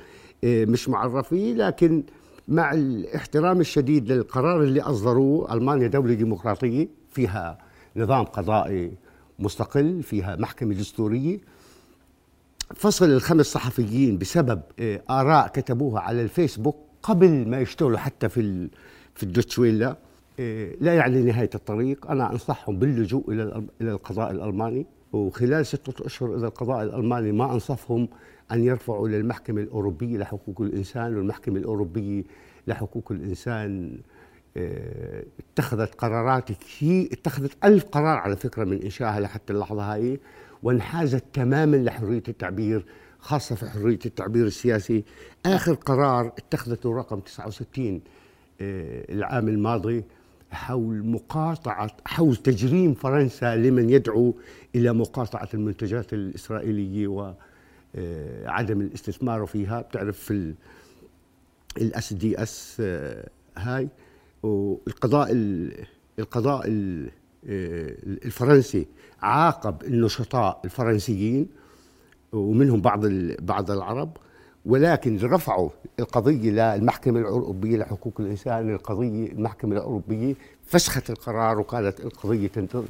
آه، 0.44 0.66
مش 0.66 0.90
معرفة. 0.90 1.38
لكن 1.38 2.04
مع 2.48 2.74
الاحترام 2.74 3.60
الشديد 3.60 4.12
للقرار 4.12 4.64
اللي 4.64 4.82
أصدروه 4.82 5.54
ألمانيا 5.54 5.88
دولة 5.88 6.14
ديمقراطية 6.14 6.88
فيها 7.12 7.58
نظام 7.96 8.24
قضائي 8.24 8.92
مستقل 9.40 10.04
فيها 10.04 10.36
محكمة 10.36 10.74
دستورية. 10.74 11.40
فصل 12.76 13.06
الخمس 13.06 13.46
صحفيين 13.46 14.18
بسبب 14.18 14.62
آه، 14.80 15.02
آراء 15.10 15.48
كتبوها 15.48 16.02
على 16.02 16.22
الفيسبوك 16.22 16.78
قبل 17.04 17.48
ما 17.48 17.60
يشتغلوا 17.60 17.98
حتى 17.98 18.30
في 18.30 18.70
في 19.16 19.24
الدوتشويلا 19.24 19.98
لا 20.82 20.94
يعني 20.96 21.22
نهاية 21.22 21.50
الطريق. 21.56 22.12
أنا 22.12 22.32
أنصحهم 22.32 22.80
باللجوء 22.80 23.32
إلى 23.32 23.52
الأل- 23.52 23.82
إلى 23.82 23.92
القضاء 23.92 24.32
الألماني. 24.32 24.86
وخلال 25.14 25.66
ستة 25.66 26.06
أشهر 26.06 26.36
إذا 26.36 26.48
القضاء 26.48 26.84
الألماني 26.84 27.32
ما 27.32 27.54
أنصفهم 27.54 28.08
أن 28.52 28.64
يرفعوا 28.64 29.08
للمحكمة 29.08 29.62
الأوروبية 29.62 30.18
لحقوق 30.18 30.62
الإنسان. 30.62 31.16
والمحكمة 31.18 31.58
الأوروبية 31.60 32.24
لحقوق 32.68 33.12
الإنسان 33.12 33.98
آه، 34.58 35.24
اتخذت 35.40 35.96
قرارات 35.96 36.52
كثير 36.52 37.10
اتخذت 37.12 37.52
ألف 37.66 37.84
قرار 37.86 38.18
على 38.18 38.36
فكرة 38.36 38.64
من 38.64 38.82
إنشائها 38.82 39.20
لحتى 39.20 39.54
اللحظة 39.54 39.94
هاي 39.94 40.20
وانحازت 40.64 41.24
تماما 41.34 41.78
لحرية 41.78 42.24
التعبير 42.28 42.86
خاصة 43.20 43.56
في 43.56 43.70
حرية 43.70 44.00
التعبير 44.06 44.46
السياسي. 44.46 45.04
آخر 45.46 45.74
قرار 45.74 46.28
اتخذته 46.28 46.94
رقم 46.96 47.20
69 47.20 48.02
آه، 48.62 49.06
العام 49.14 49.48
الماضي. 49.48 50.04
حول 50.54 51.04
مقاطعة 51.06 51.92
حول 52.06 52.36
تجريم 52.36 52.94
فرنسا 52.94 53.56
لمن 53.56 53.90
يدعو 53.90 54.36
إلى 54.76 54.94
مقاطعة 54.94 55.50
المنتجات 55.54 56.14
الإسرائيلية 56.14 57.08
وعدم 57.08 58.82
الاستثمار 58.82 59.46
فيها. 59.46 59.82
بتعرف 59.82 60.20
في 60.20 60.32
ال- 60.32 60.56
الأس 61.78 62.14
دي 62.14 62.44
إس 62.44 62.82
هاي 63.58 63.88
والقضاء 64.44 65.32
ال- 65.32 65.86
القضاء 66.20 66.68
ال- 66.68 67.10
آه، 67.50 67.96
الفرنسي 68.26 68.88
عاقب 69.22 69.84
النشطاء 69.84 70.62
الفرنسيين 70.66 71.48
ومنهم 72.34 72.82
بعض 72.82 73.06
بعض 73.42 73.72
العرب. 73.72 74.18
ولكن 74.66 75.18
رفعوا 75.24 75.70
القضية 76.00 76.50
للمحكمة 76.52 77.20
الأوروبية 77.20 77.78
لحقوق 77.78 78.14
الإنسان 78.20 78.74
القضية 78.74 79.32
المحكمة 79.32 79.76
الأوروبية 79.76 80.34
فسخت 80.66 81.10
القرار 81.10 81.60
وكانت 81.60 82.00
القضية 82.00 82.48
تندر- 82.48 82.86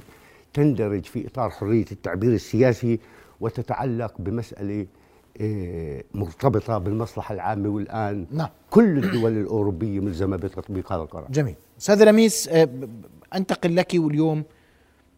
تندرج 0.54 1.06
في 1.06 1.28
إطار 1.28 1.50
حرية 1.50 1.86
التعبير 1.92 2.34
السياسي 2.34 3.00
وتتعلق 3.42 4.14
بمسألة 4.20 4.86
آه، 5.42 6.04
مرتبطة 6.14 6.78
بالمصلحة 6.78 7.34
العامة 7.36 7.70
والآن 7.70 8.26
نعم. 8.32 8.50
كل 8.70 8.98
الدول 9.04 9.32
الأوروبية 9.38 10.00
ملزمة 10.00 10.38
بتطبيق 10.38 10.92
هذا 10.94 11.02
القرار. 11.02 11.28
جميل. 11.32 11.56
أستاذ 11.80 12.04
لميس 12.04 12.48
آه، 12.48 12.70
أنتقل 13.36 13.76
لك 13.76 13.92
واليوم 13.96 14.44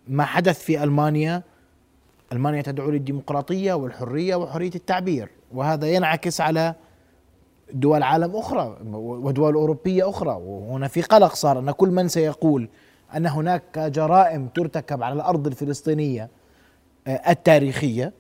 ما 0.08 0.26
حدث 0.26 0.60
في 0.63 0.84
ألمانيا. 0.84 1.44
ألمانيا 2.34 2.62
تدعو 2.62 2.89
للديمقراطية 2.91 3.74
والحرية 3.74 4.36
وحرية 4.36 4.72
التعبير. 4.76 5.30
وهذا 5.52 5.88
ينعكس 5.88 6.42
على 6.42 6.76
دول 7.74 8.04
عالم 8.04 8.36
أخرى 8.36 8.78
ودول 8.94 9.54
أوروبية 9.54 10.10
أخرى. 10.10 10.32
وهنا 10.42 10.88
في 10.88 11.02
قلق 11.02 11.34
صار 11.34 11.60
أن 11.60 11.72
كل 11.72 11.90
من 11.90 12.08
سيقول 12.08 12.70
أن 13.16 13.26
هناك 13.26 13.80
جرائم 13.80 14.48
ترتكب 14.48 15.04
على 15.04 15.16
الأرض 15.16 15.48
الفلسطينية 15.48 16.30
آه، 17.08 17.32
التاريخية 17.32 18.14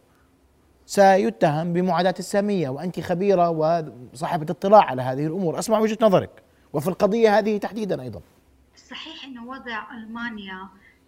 سيتهم 0.85 1.73
بمعاداة 1.73 2.15
السامية 2.19 2.69
وأنت 2.69 2.99
خبيرة 2.99 3.49
وصاحبة 3.49 4.45
اطلاع 4.49 4.81
على 4.81 5.01
هذه 5.01 5.25
الأمور. 5.25 5.59
أسمع 5.59 5.79
وجهة 5.79 5.97
نظرك. 6.01 6.29
وفي 6.73 6.87
القضية 6.87 7.37
هذه 7.37 7.57
تحديدا 7.57 8.01
أيضا. 8.01 8.21
صحيح 8.89 9.25
إنه 9.25 9.45
وضع 9.45 9.83
ألمانيا 9.97 10.67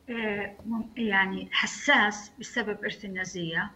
آه، 0.10 0.56
يعني 0.98 1.50
حساس 1.52 2.32
بسبب 2.40 2.78
إرث 2.84 3.06
النازية. 3.06 3.62
آه، 3.62 3.70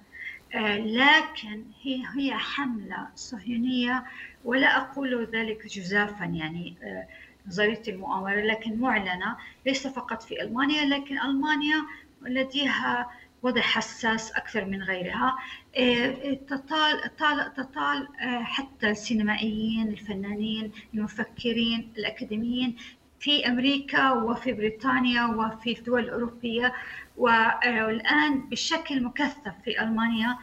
لكن 0.56 1.64
هي 1.82 2.04
هي 2.16 2.34
حملة 2.34 3.08
صهيونية 3.16 4.04
ولا 4.46 4.78
أقول 4.78 5.28
ذلك 5.34 5.68
جزافا 5.68 6.26
يعني 6.26 6.76
آه، 6.84 7.08
نظريه 7.48 7.82
المؤامرة 7.88 8.42
لكن 8.42 8.80
معلنة 8.80 9.38
ليس 9.66 9.88
فقط 9.88 10.22
في 10.22 10.42
ألمانيا 10.42 10.86
لكن 10.86 11.20
ألمانيا 11.20 11.86
لديها 12.22 13.12
وضع 13.44 13.62
حساس 13.62 14.32
أكثر 14.32 14.66
من 14.66 14.84
غيرها. 14.84 15.38
آه، 15.78 16.34
تطال 16.34 17.02
تطال 17.16 17.54
تطال 17.54 18.08
آه، 18.22 18.44
حتى 18.44 18.90
السينمائيين 18.90 19.88
الفنانين 19.88 20.72
المفكرين 20.94 21.94
الأكاديميين 21.98 22.76
في 23.20 23.48
أمريكا 23.48 24.12
وفي 24.12 24.54
بريطانيا 24.54 25.26
وفي 25.26 25.80
الدول 25.80 26.04
الأوروبية 26.04 26.74
والآن 27.22 28.50
بشكل 28.50 29.04
مكثف 29.04 29.54
في 29.66 29.82
ألمانيا 29.82 30.38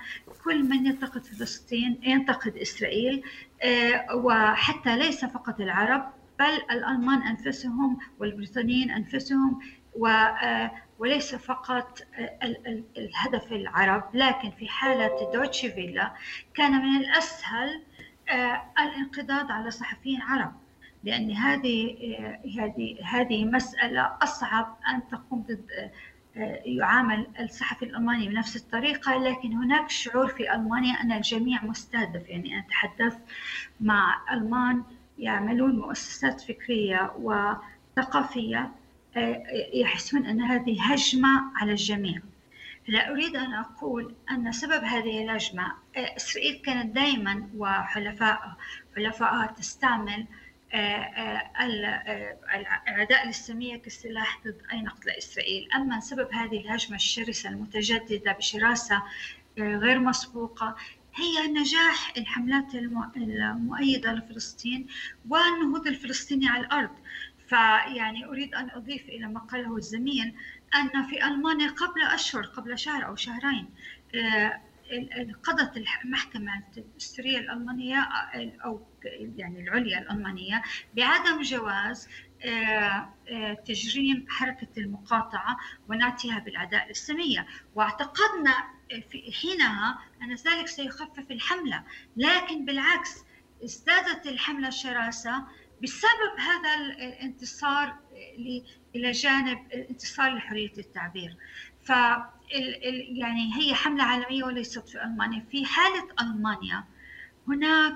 كل 0.44 0.64
من 0.68 0.86
ينتقد 0.86 1.24
فلسطين 1.26 2.00
ينتقد 2.02 2.56
إسرائيل 2.56 3.22
آه، 3.62 4.14
وحتى 4.16 4.96
ليس 4.96 5.24
فقط 5.24 5.60
العرب 5.60 6.12
بل 6.38 6.54
الألمان 6.70 7.22
أنفسهم 7.22 7.98
والبريطانيين 8.18 8.90
أنفسهم 8.90 9.60
و 9.96 10.06
آه، 10.06 10.70
وليس 10.98 11.34
فقط 11.34 12.00
ال- 12.42 12.66
ال- 12.66 12.84
الهدف 12.96 13.52
العرب 13.52 14.04
لكن 14.14 14.50
في 14.50 14.68
حالة 14.68 15.32
دوتشي 15.34 15.70
فيلا 15.70 16.12
كان 16.54 16.72
من 16.72 16.96
الأسهل 16.96 17.82
آه، 18.30 18.62
الانقضاض 18.78 19.50
على 19.52 19.70
صحفيين 19.70 20.22
عرب. 20.22 20.52
لأن 21.04 21.30
هذه 21.30 21.96
هذه 22.58 22.96
هذه 23.04 23.44
مسألة 23.44 24.16
أصعب 24.22 24.76
أن 24.88 25.08
تقوم 25.08 25.42
ضد 25.42 25.90
يعامل 26.64 27.26
الصحفي 27.40 27.84
الألماني 27.84 28.28
بنفس 28.28 28.56
الطريقة 28.56 29.16
لكن 29.16 29.52
هناك 29.52 29.90
شعور 29.90 30.28
في 30.28 30.54
ألمانيا 30.54 30.94
أن 30.94 31.12
الجميع 31.12 31.64
مستهدف. 31.64 32.28
يعني 32.28 32.54
أنا 32.54 32.64
تحدثت 32.68 33.20
مع 33.80 34.22
ألمان 34.32 34.82
يعملون 35.18 35.76
مؤسسات 35.76 36.40
فكرية 36.40 37.12
وثقافية 37.18 38.72
يحسون 39.74 40.26
أن 40.26 40.40
هذه 40.40 40.92
هجمة 40.92 41.42
على 41.56 41.70
الجميع. 41.72 42.20
لا 42.88 43.10
أريد 43.10 43.36
أن 43.36 43.52
أقول 43.54 44.14
أن 44.30 44.52
سبب 44.52 44.84
هذه 44.84 45.24
الهجمة 45.24 45.72
إسرائيل 45.96 46.62
كانت 46.64 46.94
دائما 46.94 47.48
وحلفاء 47.56 48.56
حلفائها 48.96 49.46
تستعمل 49.46 50.26
الأعداء 52.54 53.24
الإسلامية 53.24 53.76
كسلاح 53.76 54.40
ضد 54.44 54.62
أي 54.72 54.82
نقد 54.82 55.06
لإسرائيل. 55.06 55.72
أما 55.72 56.00
سبب 56.00 56.32
هذه 56.32 56.60
الهجمة 56.60 56.96
الشرسة 56.96 57.50
المتجددة 57.50 58.32
بشراسة 58.32 59.02
غير 59.58 59.98
مسبوقة 59.98 60.76
هي 61.14 61.46
نجاح 61.46 62.12
الحملات 62.16 62.74
المؤيدة 63.16 64.12
لفلسطين 64.12 64.86
والنهوض 65.28 65.86
الفلسطيني 65.86 66.48
على 66.48 66.66
الأرض. 66.66 66.90
فيعني 67.48 68.24
أريد 68.24 68.54
أن 68.54 68.70
أضيف 68.70 69.08
إلى 69.08 69.26
ما 69.26 69.40
قاله 69.40 69.76
الزميل 69.76 70.34
أن 70.74 71.02
في 71.06 71.24
ألمانيا 71.24 71.70
قبل 71.70 72.02
أشهر 72.02 72.42
قبل 72.42 72.78
شهر 72.78 73.06
أو 73.06 73.16
شهرين 73.16 73.70
قضت 75.42 75.76
المحكمة 75.76 76.62
الدستورية 76.76 77.38
الألمانية 77.38 78.08
أو 78.64 78.86
يعني 79.36 79.60
العليا 79.60 79.98
الألمانية 79.98 80.62
بعدم 80.96 81.42
جواز 81.42 82.08
آه، 82.44 83.14
آه، 83.28 83.54
تجريم 83.54 84.26
حركة 84.28 84.68
المقاطعة 84.78 85.56
ونعتها 85.88 86.38
بالعداء 86.38 86.84
الإسلامية 86.86 87.46
واعتقدنا 87.74 88.54
في 89.10 89.32
حينها 89.32 89.98
أن 90.22 90.34
ذلك 90.34 90.68
سيخفف 90.68 91.30
الحملة 91.30 91.84
لكن 92.16 92.64
بالعكس 92.64 93.24
ازدادت 93.64 94.26
الحملة 94.26 94.70
شراسة 94.70 95.44
بسبب 95.82 96.38
هذا 96.38 96.74
الانتصار 96.74 97.96
إلى 98.94 99.10
جانب 99.10 99.58
انتصار 99.72 100.34
لحرية 100.34 100.72
التعبير. 100.78 101.36
ف 101.88 101.92
يعني 103.08 103.54
هي 103.56 103.74
حملة 103.74 104.04
عالمية 104.04 104.44
وليست 104.44 104.88
في 104.88 105.04
ألمانيا. 105.04 105.44
في 105.50 105.64
حالة 105.64 106.08
ألمانيا 106.20 106.84
هناك 107.48 107.94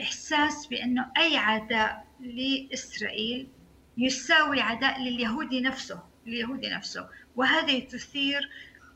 إحساس 0.00 0.66
بأنه 0.66 1.10
أي 1.18 1.36
عداء 1.36 2.06
لإسرائيل 2.20 3.48
يساوي 3.98 4.60
عداء 4.60 5.02
لليهودي 5.02 5.60
نفسه 5.60 6.02
اليهودي 6.26 6.68
نفسه. 6.68 7.08
وهذه 7.36 7.80
تثير 7.80 8.50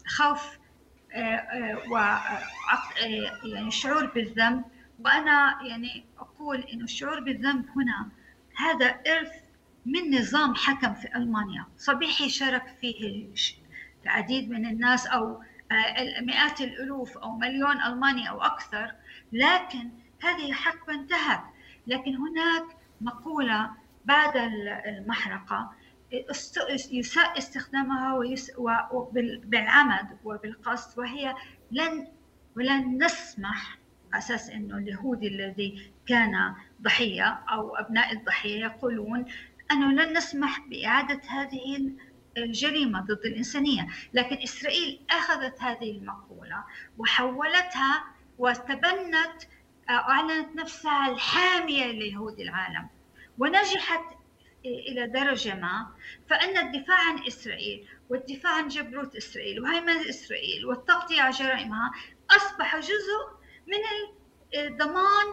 خوف 0.07 0.59
آه، 1.13 1.19
آه، 1.19 1.91
و 1.91 1.97
آه، 1.97 2.43
يعني 3.45 3.71
شعور 3.71 4.07
بالذنب. 4.07 4.65
وأنا 4.99 5.59
يعني 5.63 6.05
أقول 6.19 6.61
إنه 6.61 6.85
الشعور 6.85 7.21
بالذنب 7.21 7.65
هنا 7.77 8.09
هذا 8.57 8.87
إرث 8.87 9.33
من 9.87 10.19
نظام 10.19 10.55
حكم 10.55 10.95
في 10.95 11.17
ألمانيا. 11.17 11.67
صبيحي 11.77 12.31
شارك 12.31 12.77
فيه 12.81 13.27
العديد 14.07 14.51
من 14.51 14.67
الناس 14.67 15.07
أو 15.07 15.43
مئات 16.23 16.61
الألوف 16.61 17.19
أو 17.19 17.37
مليون 17.37 17.83
ألماني 17.83 18.31
أو 18.31 18.43
أكثر. 18.43 18.93
لكن 19.33 19.91
هذه 20.23 20.53
حقبه 20.53 20.95
انتهت. 20.95 21.41
لكن 21.87 22.17
هناك 22.17 22.65
مقولة 23.01 23.71
بعد 24.05 24.37
المحرقة 24.87 25.73
يساء 26.91 27.39
استخدامها 27.39 28.21
بالعمد 29.45 30.19
وبالقصد 30.25 30.99
وهي 30.99 31.35
لن 31.71 32.09
ولن 32.57 33.05
نسمح 33.05 33.79
أساس 34.15 34.51
أنه 34.51 34.79
اليهودي 34.79 35.29
الذي 35.29 35.93
كان 36.07 36.55
ضحية 36.83 37.41
أو 37.51 37.77
أبناء 37.77 38.13
الضحية 38.13 38.61
يقولون 38.61 39.25
أنه 39.73 39.93
لن 39.93 40.17
نسمح 40.17 40.61
بإعادة 40.69 41.21
هذه 41.29 41.77
الجريمة 42.37 43.01
ضد 43.01 43.21
الإنسانية. 43.27 43.89
لكن 44.13 44.37
إسرائيل 44.43 45.01
أخذت 45.11 45.63
هذه 45.63 45.91
المقولة 45.91 46.65
وحولتها 46.99 48.05
وتبنت 48.39 49.43
أعلنت 49.91 50.57
نفسها 50.57 51.09
الحامية 51.11 51.87
ليهود 51.87 52.41
العالم. 52.41 52.89
ونجحت 53.39 54.17
إلى 54.65 55.07
درجة 55.07 55.55
ما 55.55 55.87
فإن 56.31 56.57
الدفاع 56.57 56.97
عن 57.09 57.27
إسرائيل 57.27 57.89
والدفاع 58.09 58.53
عن 58.57 58.69
جبروت 58.69 59.17
إسرائيل 59.17 59.63
وهيمنة 59.63 60.09
إسرائيل 60.09 60.67
والتغطية 60.67 61.23
على 61.23 61.31
جرائمها 61.31 61.93
أصبح 62.31 62.77
جزء 62.77 63.37
من 63.67 63.79
ضمان 64.77 65.27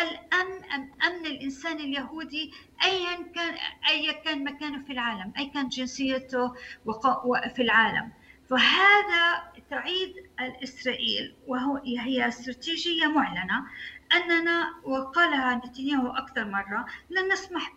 الأمن 0.00 0.64
أمن 1.06 1.26
الإنسان 1.26 1.76
اليهودي 1.76 2.52
أيا 2.84 3.16
كان 3.34 3.54
أيا 3.88 4.12
كان 4.12 4.44
مكانه 4.44 4.84
في 4.84 4.92
العالم 4.92 5.32
أي 5.38 5.46
كان 5.46 5.68
جنسيته 5.68 6.54
في 7.54 7.62
العالم. 7.62 8.12
فهذا 8.50 9.52
تعيد 9.70 10.14
الإسرائيل 10.40 11.34
وهو 11.46 11.76
هي 11.84 12.28
استراتيجية 12.28 13.06
معلنة. 13.06 13.66
أننا 14.14 14.74
وقالها 14.84 15.54
نتنياهو 15.54 16.08
أكثر 16.10 16.44
مرة 16.44 16.86
لن 17.10 17.32
نسمح 17.32 17.72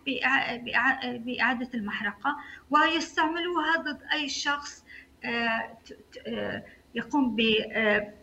بإعادة 1.24 1.68
المحرقة 1.74 2.36
ويستعملوها 2.70 3.76
ضد 3.76 4.02
أي 4.12 4.28
شخص 4.28 4.84
آه، 5.24 5.78
آه، 6.26 6.64
يقوم 6.94 7.36
بنقد 7.36 8.14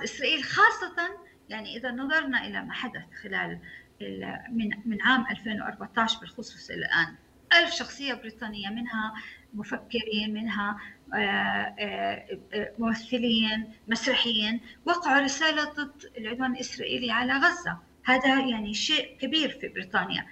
آه، 0.00 0.04
إسرائيل 0.04 0.44
خاصة 0.44 1.10
يعني 1.50 1.76
إذا 1.76 1.90
نظرنا 1.90 2.46
إلى 2.46 2.62
ما 2.62 2.72
حدث 2.72 3.02
خلال 3.22 3.58
من 4.50 4.70
من 4.84 5.02
عام 5.02 5.26
2014 5.30 6.20
بالخصوص 6.20 6.70
إلى 6.70 6.78
الآن. 6.78 7.14
ألف 7.52 7.74
شخصية 7.74 8.14
بريطانية 8.14 8.68
منها 8.68 9.14
مفكرين 9.54 10.34
منها 10.34 10.80
آه، 11.14 11.16
آه، 11.16 12.38
آه، 12.52 12.72
ممثلين 12.78 13.72
مسرحيين 13.88 14.60
وقعوا 14.84 15.20
رسالة 15.20 15.64
ضد 15.64 16.12
العدوان 16.18 16.52
الإسرائيلي 16.52 17.10
على 17.10 17.32
غزة. 17.32 17.78
هذا 18.04 18.40
يعني 18.40 18.74
شيء 18.74 19.18
كبير 19.18 19.48
في 19.48 19.68
بريطانيا. 19.68 20.26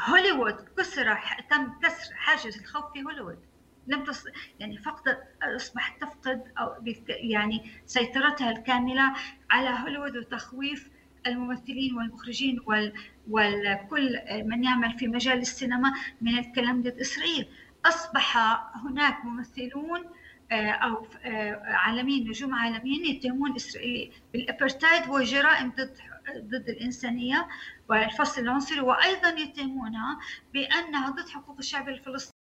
هوليوود 0.00 0.56
كسر 0.78 1.18
تم 1.50 1.72
كسر 1.82 2.14
حاجز 2.14 2.58
الخوف 2.58 2.92
في 2.92 3.02
هوليوود. 3.02 3.38
لم 3.86 4.04
تص... 4.04 4.24
يعني 4.60 4.78
فقدت 4.78 5.18
أصبحت 5.42 6.00
تفقد 6.00 6.44
أو 6.58 6.84
يعني 7.08 7.70
سيطرتها 7.86 8.50
الكاملة 8.50 9.12
على 9.50 9.68
هوليوود 9.68 10.16
وتخويف 10.16 10.90
الممثلين 11.26 11.94
والمخرجين 11.94 12.60
وال... 12.66 12.92
وكل 13.30 14.18
من 14.44 14.64
يعمل 14.64 14.98
في 14.98 15.08
مجال 15.08 15.38
السينما 15.38 15.94
من 16.20 16.38
الكلام 16.38 16.82
ضد 16.82 17.00
إسرائيل. 17.00 17.48
أصبح 17.86 18.36
هناك 18.76 19.24
ممثلون 19.24 20.04
آه، 20.52 20.70
أو 20.70 21.06
آه، 21.24 21.62
عالميين 21.64 22.28
نجوم 22.28 22.54
عالميين 22.54 23.06
يتهمون 23.06 23.54
إسرائيل 23.56 24.12
بالأبرتايد 24.32 25.08
وجرائم 25.08 25.70
ضد 25.70 25.96
ضد 26.36 26.68
الإنسانية 26.68 27.48
والفصل 27.88 28.40
العنصري 28.42 28.80
وأيضا 28.80 29.28
يتهمونها 29.28 30.18
بأنها 30.52 31.10
ضد 31.10 31.28
حقوق 31.28 31.56
الشعب 31.58 31.88
الفلسطيني. 31.88 32.35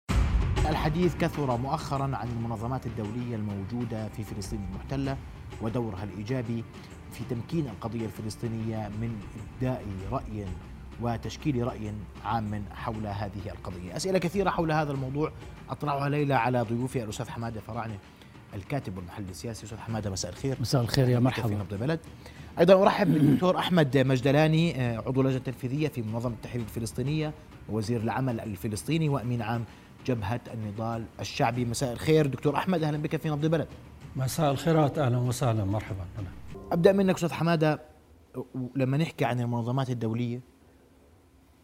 الحديث 0.70 1.16
كثر 1.16 1.58
مؤخرا 1.58 2.16
عن 2.16 2.28
المنظمات 2.28 2.86
الدولية 2.86 3.36
الموجودة 3.36 4.08
في 4.08 4.24
فلسطين 4.24 4.60
المحتلة 4.72 5.18
ودورها 5.62 6.04
الإيجابي 6.04 6.64
في 7.12 7.24
تمكين 7.30 7.68
القضية 7.68 8.06
الفلسطينية 8.06 8.90
من 9.02 9.22
إبداء 9.56 9.86
رأي 10.12 10.46
وتشكيل 11.02 11.68
رأي 11.68 11.94
عام 12.26 12.64
حول 12.76 13.08
هذه 13.08 13.50
القضية. 13.52 13.96
أسئلة 13.96 14.20
كثيرة 14.20 14.50
حول 14.50 14.72
هذا 14.72 14.92
الموضوع 14.92 15.32
أطرحها 15.70 16.10
ليلى 16.10 16.34
على 16.34 16.62
ضيوفي 16.62 17.04
الأستاذ 17.04 17.30
حمادة 17.30 17.62
فراعنة 17.62 17.98
الكاتب 18.56 18.98
والمحلل 18.98 19.30
السياسي. 19.30 19.66
أستاذ 19.66 19.78
حمادة 19.78 20.10
مساء 20.10 20.32
الخير. 20.32 20.58
مساء 20.62 20.82
الخير 20.82 21.10
يا 21.10 21.20
مرحبا. 21.20 21.48
في 21.48 21.56
نبض 21.56 21.74
البلد؟ 21.74 22.00
أيضا 22.60 22.84
أرحب 22.84 23.14
بالدكتور 23.14 23.58
أحمد 23.60 23.98
مجدلاني 23.98 24.82
آه، 24.82 24.98
عضو 24.98 25.22
اللجنة 25.22 25.38
التنفيذية 25.38 25.88
في 25.88 26.02
منظمة 26.02 26.34
التحرير 26.34 26.64
الفلسطينية 26.64 27.34
ووزير 27.70 28.02
العمل 28.02 28.40
الفلسطيني 28.40 29.10
وأمين 29.10 29.42
عام 29.42 29.66
جبهة 30.06 30.42
النضال 30.54 31.06
الشعبي. 31.20 31.66
مساء 31.66 31.94
الخير. 31.94 32.28
دكتور 32.28 32.56
أحمد 32.56 32.84
أهلا 32.84 32.98
بك 32.98 33.16
في 33.16 33.30
نبض 33.30 33.44
البلد 33.44 33.68
مساء 34.16 34.52
الخيرات 34.52 34.98
أهلا 35.00 35.18
وسهلا. 35.18 35.66
مرحبا. 35.66 36.06
أبدأ 36.72 36.92
منك 36.92 37.16
أستاذ 37.16 37.32
حمادة. 37.34 37.82
لما 38.76 38.98
نحكي 38.98 39.26
عن 39.26 39.40
المنظمات 39.40 39.90
الدولية 39.90 40.40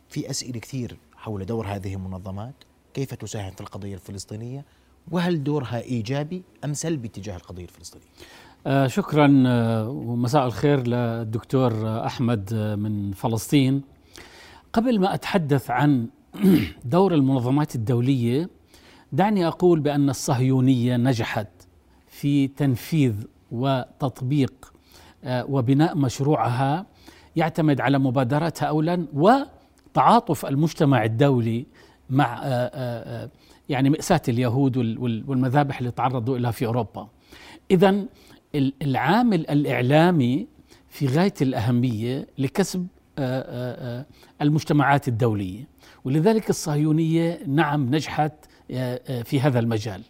في 0.09 0.29
أسئلة 0.29 0.59
كثير 0.59 0.97
حول 1.15 1.45
دور 1.45 1.67
هذه 1.67 1.93
المنظمات. 1.93 2.53
كيف 2.93 3.13
تساهم 3.13 3.51
في 3.51 3.61
القضية 3.61 3.93
الفلسطينية؟ 3.93 4.65
وهل 5.11 5.43
دورها 5.43 5.81
إيجابي 5.81 6.43
أم 6.65 6.73
سلبي 6.73 7.07
تجاه 7.07 7.35
القضية 7.35 7.63
الفلسطينية؟ 7.63 8.05
آه 8.67 8.87
شكرا 8.87 9.43
آه 9.47 9.89
ومساء 9.89 10.45
الخير 10.45 10.87
للدكتور 10.87 11.87
آه 11.87 12.05
أحمد 12.05 12.53
آه 12.53 12.75
من 12.75 13.11
فلسطين. 13.11 13.81
قبل 14.73 14.99
ما 14.99 15.13
أتحدث 15.13 15.71
عن 15.71 16.07
دور 16.85 17.13
المنظمات 17.13 17.75
الدولية 17.75 18.49
دعني 19.11 19.47
أقول 19.47 19.79
بأن 19.79 20.09
الصهيونية 20.09 20.97
نجحت 20.97 21.47
في 22.07 22.47
تنفيذ 22.47 23.13
وتطبيق 23.51 24.73
آه، 25.23 25.45
وبناء 25.49 25.97
مشروعها 25.97 26.85
يعتمد 27.35 27.81
على 27.81 27.99
مبادراتها 27.99 28.65
أولا 28.65 29.05
و 29.13 29.31
تعاطف 29.93 30.45
المجتمع 30.45 31.03
الدولي 31.03 31.65
مع 32.09 32.39
آه، 32.43 32.71
آه، 32.73 33.29
يعني 33.69 33.89
مأساة 33.89 34.21
اليهود 34.27 34.77
والمذابح 35.27 35.77
اللي 35.77 35.91
تعرضوا 35.91 36.37
لها 36.37 36.51
في 36.51 36.65
أوروبا. 36.65 37.07
إذا 37.71 38.05
العامل 38.55 39.49
الإعلامي 39.49 40.47
في 40.89 41.07
غاية 41.07 41.33
الأهمية 41.41 42.27
لكسب 42.37 42.87
المجتمعات 44.41 45.07
الدولية. 45.07 45.67
ولذلك 46.05 46.49
الصهيونية 46.49 47.39
نعم 47.47 47.95
نجحت 47.95 48.33
في 49.23 49.39
هذا 49.41 49.59
المجال. 49.59 50.01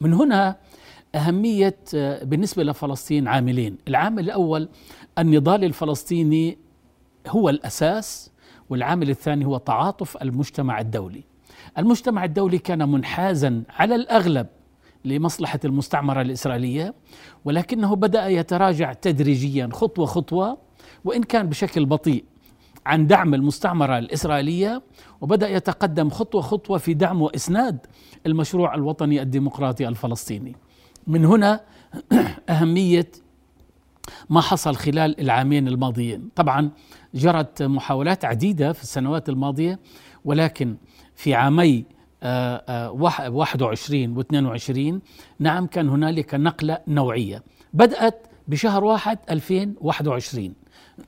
من 0.00 0.12
هنا 0.14 0.56
أهمية 1.14 1.76
بالنسبة 2.22 2.64
لفلسطين 2.64 3.28
عاملين. 3.28 3.76
العامل 3.88 4.24
الأول 4.24 4.68
النضال 5.18 5.64
الفلسطيني 5.64 6.58
هو 7.28 7.48
الأساس 7.48 8.30
والعامل 8.70 9.10
الثاني 9.10 9.46
هو 9.46 9.58
تعاطف 9.58 10.16
المجتمع 10.22 10.80
الدولي. 10.80 11.24
المجتمع 11.78 12.24
الدولي 12.24 12.58
كان 12.58 12.88
منحازا 12.88 13.62
على 13.70 13.94
الأغلب 13.94 14.46
لمصلحة 15.04 15.60
المستعمرة 15.64 16.20
الإسرائيلية 16.22 16.94
ولكنه 17.44 17.96
بدأ 17.96 18.28
يتراجع 18.28 18.92
تدريجيا 18.92 19.68
خطوة 19.72 20.06
خطوة 20.06 20.58
وإن 21.04 21.22
كان 21.22 21.48
بشكل 21.48 21.86
بطيء. 21.86 22.24
عن 22.88 23.06
دعم 23.06 23.34
المستعمرة 23.34 23.98
الإسرائيلية 23.98 24.82
وبدأ 25.20 25.48
يتقدم 25.48 26.10
خطوة 26.10 26.40
خطوة 26.40 26.78
في 26.78 26.94
دعم 26.94 27.22
وإسناد 27.22 27.86
المشروع 28.26 28.74
الوطني 28.74 29.22
الديمقراطي 29.22 29.88
الفلسطيني. 29.88 30.56
من 31.06 31.24
هنا 31.24 31.60
أهمية 32.48 33.10
ما 34.30 34.40
حصل 34.40 34.76
خلال 34.76 35.20
العامين 35.20 35.68
الماضيين. 35.68 36.28
طبعا 36.36 36.70
جرت 37.14 37.62
محاولات 37.62 38.24
عديدة 38.24 38.72
في 38.72 38.82
السنوات 38.82 39.28
الماضية 39.28 39.78
ولكن 40.24 40.76
في 41.14 41.34
عامي 41.34 41.84
21 42.22 44.16
و 44.16 44.20
22 44.20 45.00
نعم 45.38 45.66
كان 45.66 45.88
هنالك 45.88 46.34
نقلة 46.34 46.78
نوعية. 46.88 47.42
بدأت 47.72 48.26
بشهر 48.48 48.84
واحد 48.84 49.18
2021 49.30 50.54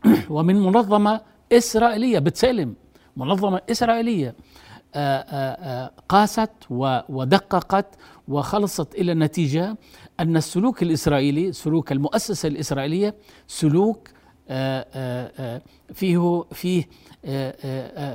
ومن 0.30 0.56
منظمة 0.60 1.20
إسرائيلية 1.52 2.18
بتسلم. 2.18 2.74
منظمة 3.16 3.60
إسرائيلية 3.70 4.34
آه، 4.94 5.18
آه، 5.18 5.84
آه، 5.84 5.90
قاست 6.08 6.50
ودققت 7.08 7.86
وخلصت 8.28 8.94
إلى 8.94 9.12
النتيجة 9.12 9.76
أن 10.20 10.36
السلوك 10.36 10.82
الإسرائيلي 10.82 11.52
سلوك 11.52 11.92
المؤسسة 11.92 12.46
الإسرائيلية 12.48 13.14
سلوك 13.46 14.08
فيه 15.94 16.44
فيه 16.52 16.88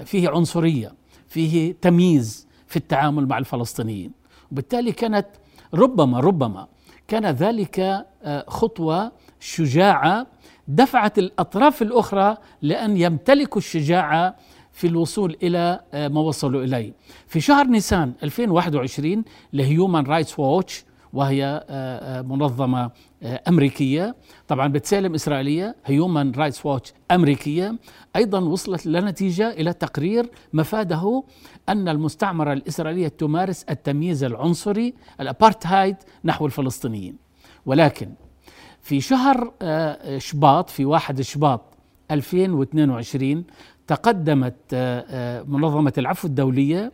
فيه 0.05 0.29
عنصرية 0.29 0.91
فيه 1.27 1.75
تمييز 1.81 2.47
في 2.67 2.77
التعامل 2.77 3.27
مع 3.27 3.37
الفلسطينيين. 3.37 4.11
وبالتالي 4.51 4.91
كانت 4.91 5.27
ربما 5.73 6.19
ربما 6.19 6.67
كان 7.07 7.25
ذلك 7.25 8.05
خطوة 8.47 9.11
شجاعة 9.39 10.27
دفعت 10.67 11.19
الأطراف 11.19 11.81
الأخرى 11.81 12.37
لأن 12.61 12.97
يمتلكوا 12.97 13.57
الشجاعة 13.57 14.35
في 14.71 14.87
الوصول 14.87 15.37
إلى 15.43 15.79
ما 15.93 16.21
وصلوا 16.21 16.63
إليه. 16.63 16.93
في 17.27 17.41
شهر 17.41 17.67
نيسان 17.67 18.13
2021 18.23 19.23
ل 19.53 19.62
Human 19.62 20.05
Rights 20.05 20.39
Watch 20.39 20.85
وهي 21.15 21.45
آه، 21.45 22.19
آه، 22.19 22.21
منظمة 22.21 22.91
آه، 23.23 23.41
أمريكية 23.47 24.15
طبعا 24.47 24.67
بتسيلم 24.67 25.13
إسرائيلية 25.13 25.75
Human 25.85 26.31
Rights 26.31 26.65
Watch 26.65 26.93
أمريكية. 27.11 27.79
أيضا 28.15 28.39
وصلت 28.39 28.85
لنتيجة 28.85 29.49
إلى 29.49 29.73
تقرير 29.73 30.29
مفاده 30.53 31.23
أن 31.69 31.89
المستعمرة 31.89 32.53
الإسرائيلية 32.53 33.07
تمارس 33.07 33.63
التمييز 33.63 34.23
العنصري 34.23 34.93
الأبارتهايد 35.21 35.95
نحو 36.25 36.45
الفلسطينيين. 36.45 37.17
ولكن 37.65 38.09
في 38.85 39.01
شهر 39.01 39.51
شباط 40.17 40.69
في 40.69 40.85
واحد 40.85 41.21
شباط 41.21 41.61
2022 42.11 43.43
تقدمت 43.87 44.75
منظمة 45.47 45.93
العفو 45.97 46.27
الدولية 46.27 46.91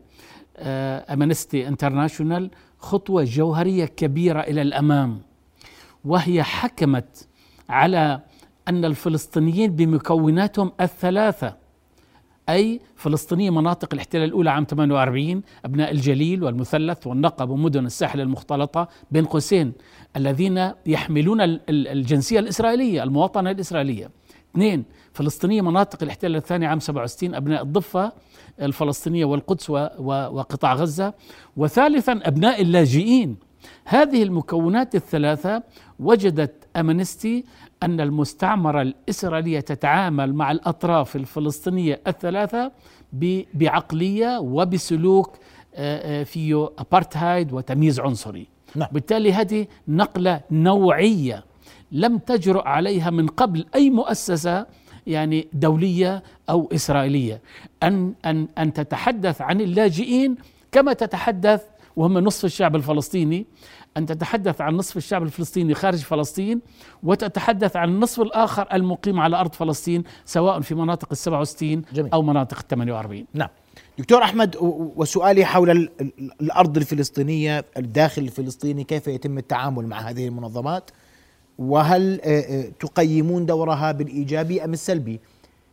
امنستي 0.59 1.67
انترناشونال 1.67 2.51
خطوة 2.79 3.23
جوهرية 3.23 3.85
كبيرة 3.85 4.39
إلى 4.39 4.61
الأمام 4.61 5.21
وهي 6.05 6.43
حكمت 6.43 7.27
على 7.69 8.21
أن 8.67 8.85
الفلسطينيين 8.85 9.75
بمكوناتهم 9.75 10.71
الثلاثة 10.81 11.55
أي 12.51 12.79
فلسطيني 12.95 13.49
مناطق 13.49 13.89
الاحتلال 13.93 14.23
الأولى 14.23 14.49
عام 14.49 14.65
48 14.69 15.41
أبناء 15.65 15.91
الجليل 15.91 16.43
والمثلث 16.43 17.07
والنقب 17.07 17.49
ومدن 17.49 17.85
الساحل 17.85 18.21
المختلطة 18.21 18.87
بين 19.11 19.25
قوسين 19.25 19.73
الذين 20.17 20.71
يحملون 20.85 21.37
الجنسية 21.69 22.39
الإسرائيلية 22.39 23.03
المواطنة 23.03 23.51
الإسرائيلية. 23.51 24.09
اثنين 24.51 24.83
فلسطينية 25.13 25.61
مناطق 25.61 26.03
الاحتلال 26.03 26.35
الثاني 26.35 26.65
عام 26.65 26.79
67 26.79 27.35
أبناء 27.35 27.61
الضفة 27.63 28.11
الفلسطينية 28.61 29.25
والقدس 29.25 29.69
وقطاع 29.99 30.73
غزة. 30.73 31.13
وثالثا 31.57 32.19
أبناء 32.23 32.61
اللاجئين. 32.61 33.35
هذه 33.85 34.23
المكونات 34.23 34.95
الثلاثة 34.95 35.63
وجدت 35.99 36.67
أمنستي 36.75 37.45
أن 37.83 38.01
المستعمرة 38.01 38.81
الإسرائيلية 38.81 39.59
تتعامل 39.59 40.33
مع 40.33 40.51
الأطراف 40.51 41.15
الفلسطينية 41.15 42.01
الثلاثة 42.07 42.71
بعقلية 43.53 44.39
وبسلوك 44.39 45.37
آه، 45.75 46.21
آه، 46.21 46.23
فيه 46.23 46.69
أبارتهايد 46.77 47.53
وتمييز 47.53 47.99
عنصري. 47.99 48.47
نعم. 48.75 48.87
بالتالي 48.91 49.33
هذه 49.33 49.67
نقلة 49.87 50.41
نوعية 50.51 51.43
لم 51.91 52.17
تجرؤ 52.17 52.67
عليها 52.67 53.09
من 53.09 53.27
قبل 53.27 53.65
أي 53.75 53.89
مؤسسة 53.89 54.65
يعني 55.07 55.47
دولية 55.53 56.23
أو 56.49 56.69
إسرائيلية. 56.73 57.41
ان 57.83 58.13
ان 58.25 58.47
أن 58.57 58.73
تتحدث 58.73 59.41
عن 59.41 59.61
اللاجئين 59.61 60.35
كما 60.71 60.93
تتحدث 60.93 61.63
وهم 61.95 62.17
نصف 62.17 62.45
الشعب 62.45 62.75
الفلسطيني. 62.75 63.45
أن 63.97 64.05
تتحدث 64.05 64.61
عن 64.61 64.75
نصف 64.75 64.97
الشعب 64.97 65.23
الفلسطيني 65.23 65.73
خارج 65.73 65.99
فلسطين 65.99 66.61
وتتحدث 67.03 67.75
عن 67.75 67.89
النصف 67.89 68.21
الآخر 68.21 68.67
المقيم 68.73 69.19
على 69.19 69.39
أرض 69.39 69.53
فلسطين 69.53 70.03
سواء 70.25 70.61
في 70.61 70.75
مناطق 70.75 71.07
السبعة 71.11 71.39
وستين 71.41 71.81
أو 72.13 72.21
مناطق 72.21 72.57
الثمانية 72.57 72.93
وأربعين. 72.93 73.25
نعم. 73.33 73.49
دكتور 73.97 74.23
أحمد 74.23 74.55
وسؤالي 74.95 75.45
حول 75.45 75.89
الأرض 76.41 76.77
الفلسطينية 76.77 77.65
الداخل 77.77 78.21
الفلسطيني 78.21 78.83
كيف 78.83 79.07
يتم 79.07 79.37
التعامل 79.37 79.87
مع 79.87 79.99
هذه 79.99 80.27
المنظمات؟ 80.27 80.91
وهل 81.57 82.21
آه، 82.21 82.39
آه، 82.39 82.71
تقيمون 82.79 83.45
دورها 83.45 83.91
بالإيجابي 83.91 84.63
أم 84.63 84.73
السلبي 84.73 85.19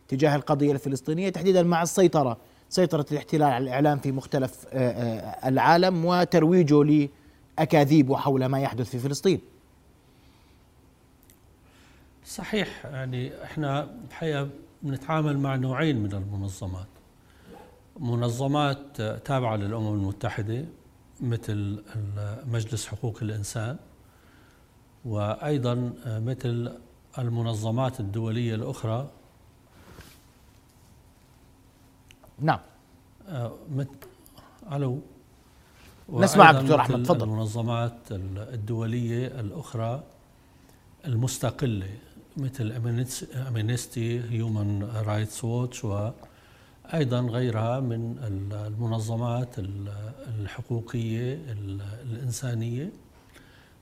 تجاه 0.07 0.35
القضية 0.35 0.71
الفلسطينية؟ 0.71 1.29
تحديدا 1.29 1.63
مع 1.63 1.83
السيطرة 1.83 2.37
سيطرة 2.69 3.05
الاحتلال 3.11 3.43
على 3.43 3.63
الإعلام 3.63 3.97
في 3.97 4.11
مختلف 4.11 4.65
آه، 4.73 5.49
العالم 5.49 6.05
وترويجه 6.05 7.09
لاكاذيب 7.59 8.13
حول 8.13 8.45
ما 8.45 8.59
يحدث 8.59 8.89
في 8.89 8.99
فلسطين. 8.99 9.41
صحيح 12.25 12.85
يعني 12.85 13.43
إحنا 13.43 13.89
الحقيقة 14.07 14.49
بنتعامل 14.81 15.39
مع 15.39 15.55
نوعين 15.55 16.03
من 16.03 16.13
المنظمات. 16.13 16.87
منظمات 17.99 19.01
تابعة 19.01 19.55
للأمم 19.55 19.93
المتحدة 19.93 20.65
مثل 21.21 21.83
مجلس 22.47 22.87
حقوق 22.87 23.19
الإنسان 23.21 23.77
وأيضا 25.05 25.93
آه، 26.05 26.19
مثل 26.19 26.77
المنظمات 27.17 27.99
الدولية 27.99 28.55
الأخرى. 28.55 29.09
نعم. 32.39 32.59
آه، 33.27 33.53
مثل 33.75 33.89
ألو؟ 34.71 35.01
نسمعك 36.13 36.55
دكتور 36.55 36.79
أحمد 36.79 37.03
تفضل. 37.03 37.23
المنظمات 37.23 37.93
الدولية 38.37 39.27
الأخرى 39.27 40.03
المستقلة 41.05 41.89
مثل 42.37 42.71
Amnesty 43.47 44.21
Human 44.29 44.83
Rights 44.83 45.43
Watch 45.43 45.83
وأيضا 45.85 47.19
غيرها 47.21 47.79
من 47.79 48.15
المنظمات 48.67 49.55
الحقوقية 50.39 51.39
الإنسانية. 52.11 52.91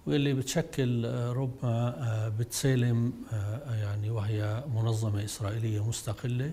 واللي 0.08 0.34
بتشكل 0.34 1.06
آه، 1.06 1.32
ربما 1.32 1.96
آه، 2.00 2.30
بتسيلم 2.30 3.14
آه، 3.34 3.76
يعني 3.76 4.10
وهي 4.10 4.64
منظمة 4.76 5.24
إسرائيلية 5.26 5.88
مستقلة. 5.88 6.52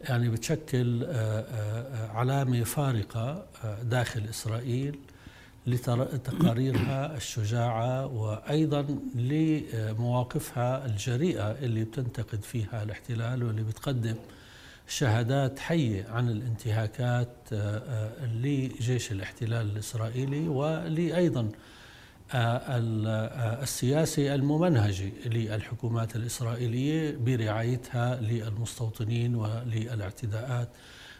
يعني 0.00 0.28
بتشكل 0.28 1.04
علامة 2.14 2.64
فارقة 2.64 3.46
داخل 3.82 4.22
إسرائيل 4.30 4.98
لتقاريرها 5.66 7.12
الشجاعة 7.16 8.06
وأيضا 8.06 8.86
لمواقفها 9.14 10.86
الجريئة 10.86 11.50
اللي 11.50 11.84
بتنتقد 11.84 12.42
فيها 12.42 12.82
الاحتلال 12.82 13.44
واللي 13.44 13.62
بتقدم 13.62 14.14
شهادات 14.88 15.58
حية 15.58 16.06
عن 16.10 16.28
الانتهاكات 16.28 17.30
لجيش 18.22 19.12
الاحتلال 19.12 19.70
الإسرائيلي 19.70 20.48
ولأيضا 20.48 21.48
السياسي 22.34 24.34
الممنهج 24.34 25.02
للحكومات 25.26 26.16
الإسرائيلية 26.16 27.16
برعايتها 27.16 28.20
للمستوطنين 28.20 29.34
وللاعتداءات 29.34 30.68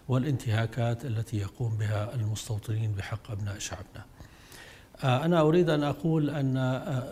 والانتهاكات 0.09 1.05
التي 1.05 1.37
يقوم 1.37 1.77
بها 1.77 2.15
المستوطنين 2.15 2.93
بحق 2.93 3.31
أبناء 3.31 3.59
شعبنا. 3.59 4.05
أنا 5.05 5.41
أريد 5.41 5.71
أن 5.71 5.83
أقول 5.83 6.31
أن 6.31 7.03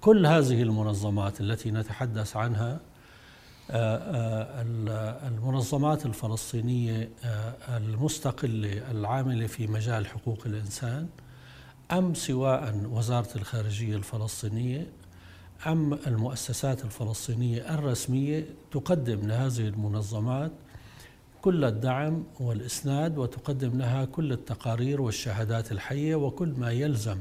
كل 0.00 0.26
هذه 0.26 0.62
المنظمات 0.62 1.40
التي 1.40 1.70
نتحدث 1.70 2.36
عنها 2.36 2.80
المنظمات 5.28 6.06
الفلسطينية 6.06 7.10
المستقلة 7.68 8.90
العاملة 8.90 9.46
في 9.46 9.66
مجال 9.66 10.06
حقوق 10.06 10.38
الإنسان 10.46 11.08
أم 11.92 12.14
سواء 12.14 12.74
وزارة 12.90 13.28
الخارجية 13.36 13.96
الفلسطينية 13.96 14.86
أم 15.66 15.94
المؤسسات 15.94 16.84
الفلسطينية 16.84 17.74
الرسمية 17.74 18.46
تقدم 18.72 19.28
لهذه 19.28 19.68
المنظمات 19.68 20.52
كل 21.42 21.64
الدعم 21.64 22.24
والإسناد 22.40 23.18
وتقدم 23.18 23.78
لها 23.78 24.04
كل 24.04 24.32
التقارير 24.32 25.00
والشهادات 25.00 25.72
الحية 25.72 26.14
وكل 26.14 26.48
ما 26.48 26.72
يلزم 26.72 27.18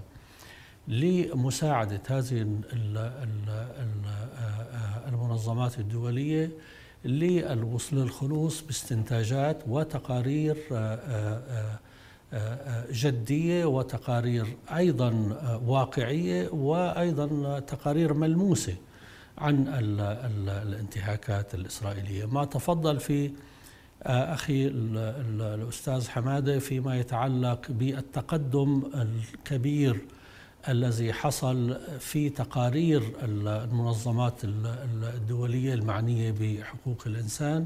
لمساعدة 0.87 2.01
هذه 2.07 2.47
المنظمات 5.07 5.79
الدولية 5.79 6.51
للخلوص 7.05 8.61
باستنتاجات 8.61 9.57
وتقارير 9.67 10.57
جدية 12.91 13.65
وتقارير 13.65 14.57
أيضا 14.75 15.11
واقعية 15.65 16.49
وأيضا 16.49 17.59
تقارير 17.59 18.13
ملموسة 18.13 18.75
عن 19.37 19.67
الانتهاكات 20.47 21.53
الإسرائيلية. 21.53 22.25
ما 22.25 22.45
تفضل 22.45 22.99
في 22.99 23.31
أخي 24.05 24.67
الأستاذ 24.67 26.09
حمادة 26.09 26.59
فيما 26.59 26.99
يتعلق 26.99 27.65
بالتقدم 27.69 28.83
الكبير 28.95 30.01
الذي 30.69 31.13
حصل 31.13 31.79
في 31.99 32.29
تقارير 32.29 33.03
المنظمات 33.23 34.43
الدولية 34.43 35.73
المعنية 35.73 36.31
بحقوق 36.39 37.03
الإنسان. 37.05 37.65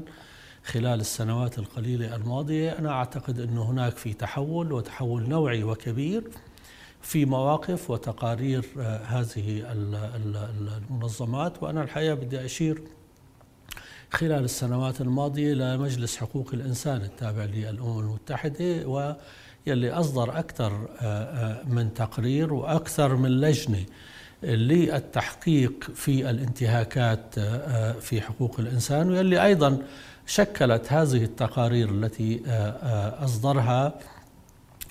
خلال 0.64 1.00
السنوات 1.00 1.58
القليلة 1.58 2.16
الماضية 2.16 2.78
أنا 2.78 2.90
أعتقد 2.90 3.40
ان 3.40 3.58
هناك 3.58 3.96
في 3.96 4.12
تحول 4.12 4.72
وتحول 4.72 5.28
نوعي 5.28 5.64
وكبير 5.64 6.24
في 7.02 7.24
مواقف 7.24 7.90
وتقارير 7.90 8.64
آه، 8.78 9.04
هذه 9.04 9.64
المنظمات. 10.90 11.62
وأنا 11.62 11.82
الحقيقة 11.82 12.14
بدي 12.14 12.44
أشير 12.44 12.82
خلال 14.10 14.44
السنوات 14.44 15.00
الماضية 15.00 15.54
لمجلس 15.54 16.16
حقوق 16.16 16.50
الإنسان 16.54 17.02
التابع 17.02 17.44
للأمم 17.44 17.98
المتحدة 17.98 18.86
ويلي 18.86 19.90
أصدر 19.90 20.38
أكثر 20.38 20.88
آه، 21.00 21.04
آه، 21.04 21.64
من 21.64 21.94
تقرير 21.94 22.54
وأكثر 22.54 23.16
من 23.16 23.40
لجنة 23.40 23.84
للتحقيق 24.42 25.90
في 25.94 26.30
الانتهاكات 26.30 27.38
في 28.00 28.20
حقوق 28.20 28.60
الإنسان. 28.60 29.10
واللي 29.10 29.44
أيضا 29.44 29.82
شكلت 30.32 30.92
هذه 30.92 31.24
التقارير 31.24 31.90
التي 31.90 32.42
آه، 32.46 32.50
آه، 32.50 33.24
أصدرها 33.24 33.94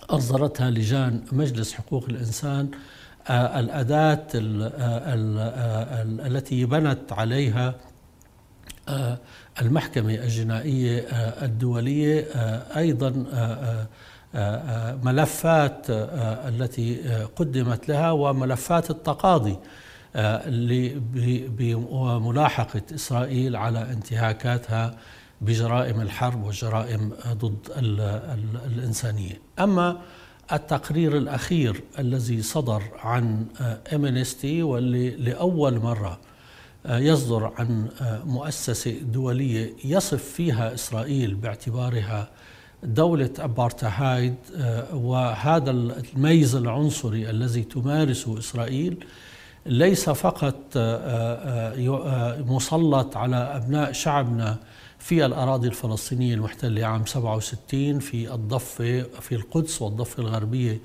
أصدرتها 0.09 0.69
لجان 0.69 1.23
مجلس 1.31 1.73
حقوق 1.73 2.05
الإنسان 2.09 2.71
آه، 3.27 3.59
الأداة 3.59 4.27
التي 6.27 6.65
بنت 6.65 7.13
عليها 7.13 7.75
المحكمة 9.61 10.13
الجنائية 10.13 10.99
الدولية 11.41 12.27
أيضا 12.77 13.09
ملفات 15.03 15.85
التي 15.89 16.95
قدمت 17.35 17.89
لها 17.89 18.11
وملفات 18.11 18.89
التقاضي 18.89 19.57
بملاحقة 21.57 22.81
إسرائيل 22.95 23.55
على 23.55 23.81
انتهاكاتها 23.91 24.97
بجرائم 25.41 26.01
الحرب 26.01 26.43
وجرائم 26.43 27.11
ضد 27.33 27.57
الإنسانية. 28.65 29.41
أما 29.59 30.01
التقرير 30.51 31.17
الأخير 31.17 31.83
الذي 31.99 32.41
صدر 32.41 32.83
عن 32.99 33.45
امنستي 33.93 34.63
واللي 34.63 35.09
لأول 35.09 35.79
مرة 35.79 36.19
يصدر 36.85 37.51
عن 37.57 37.87
مؤسسة 38.25 38.91
دولية 38.91 39.73
يصف 39.85 40.23
فيها 40.23 40.73
إسرائيل 40.73 41.35
باعتبارها 41.35 42.29
دولة 42.83 43.29
أبارتهايد 43.39 44.35
وهذا 44.93 45.71
الميز 45.71 46.55
العنصري 46.55 47.29
الذي 47.29 47.63
تمارسه 47.63 48.39
إسرائيل 48.39 49.05
ليس 49.65 50.09
فقط 50.09 50.77
مسلط 52.47 53.17
على 53.17 53.35
أبناء 53.35 53.91
شعبنا 53.91 54.57
في 55.01 55.25
الأراضي 55.25 55.67
الفلسطينية 55.67 56.33
المحتلة 56.33 56.85
عام 56.85 57.05
67 57.05 57.99
في 57.99 58.33
الضفة 58.33 59.01
في 59.01 59.35
القدس 59.35 59.81
والضفة 59.81 60.23
الغربية 60.23 60.79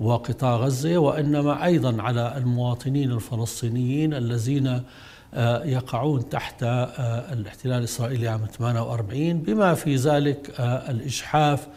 وقطاع 0.00 0.56
غزة 0.56 0.98
وإنما 0.98 1.64
أيضا 1.64 2.02
على 2.02 2.34
المواطنين 2.36 3.12
الفلسطينيين 3.12 4.14
الذين 4.14 4.82
آه، 5.34 5.64
يقعون 5.64 6.28
تحت 6.28 6.62
آه، 6.62 7.32
الاحتلال 7.32 7.78
الإسرائيلي 7.78 8.28
عام 8.28 8.46
48 8.52 9.38
بما 9.38 9.74
في 9.74 9.96
ذلك 9.96 10.54
آه، 10.58 10.90
الإجحاف 10.90 11.68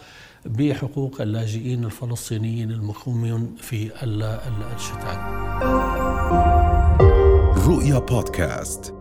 بحقوق 0.45 1.21
اللاجئين 1.21 1.85
الفلسطينيين 1.85 2.71
المقيمين 2.71 3.55
في 3.57 3.91
الشتات 4.03 5.19
رؤيا 7.67 7.99
بودكاست. 7.99 9.00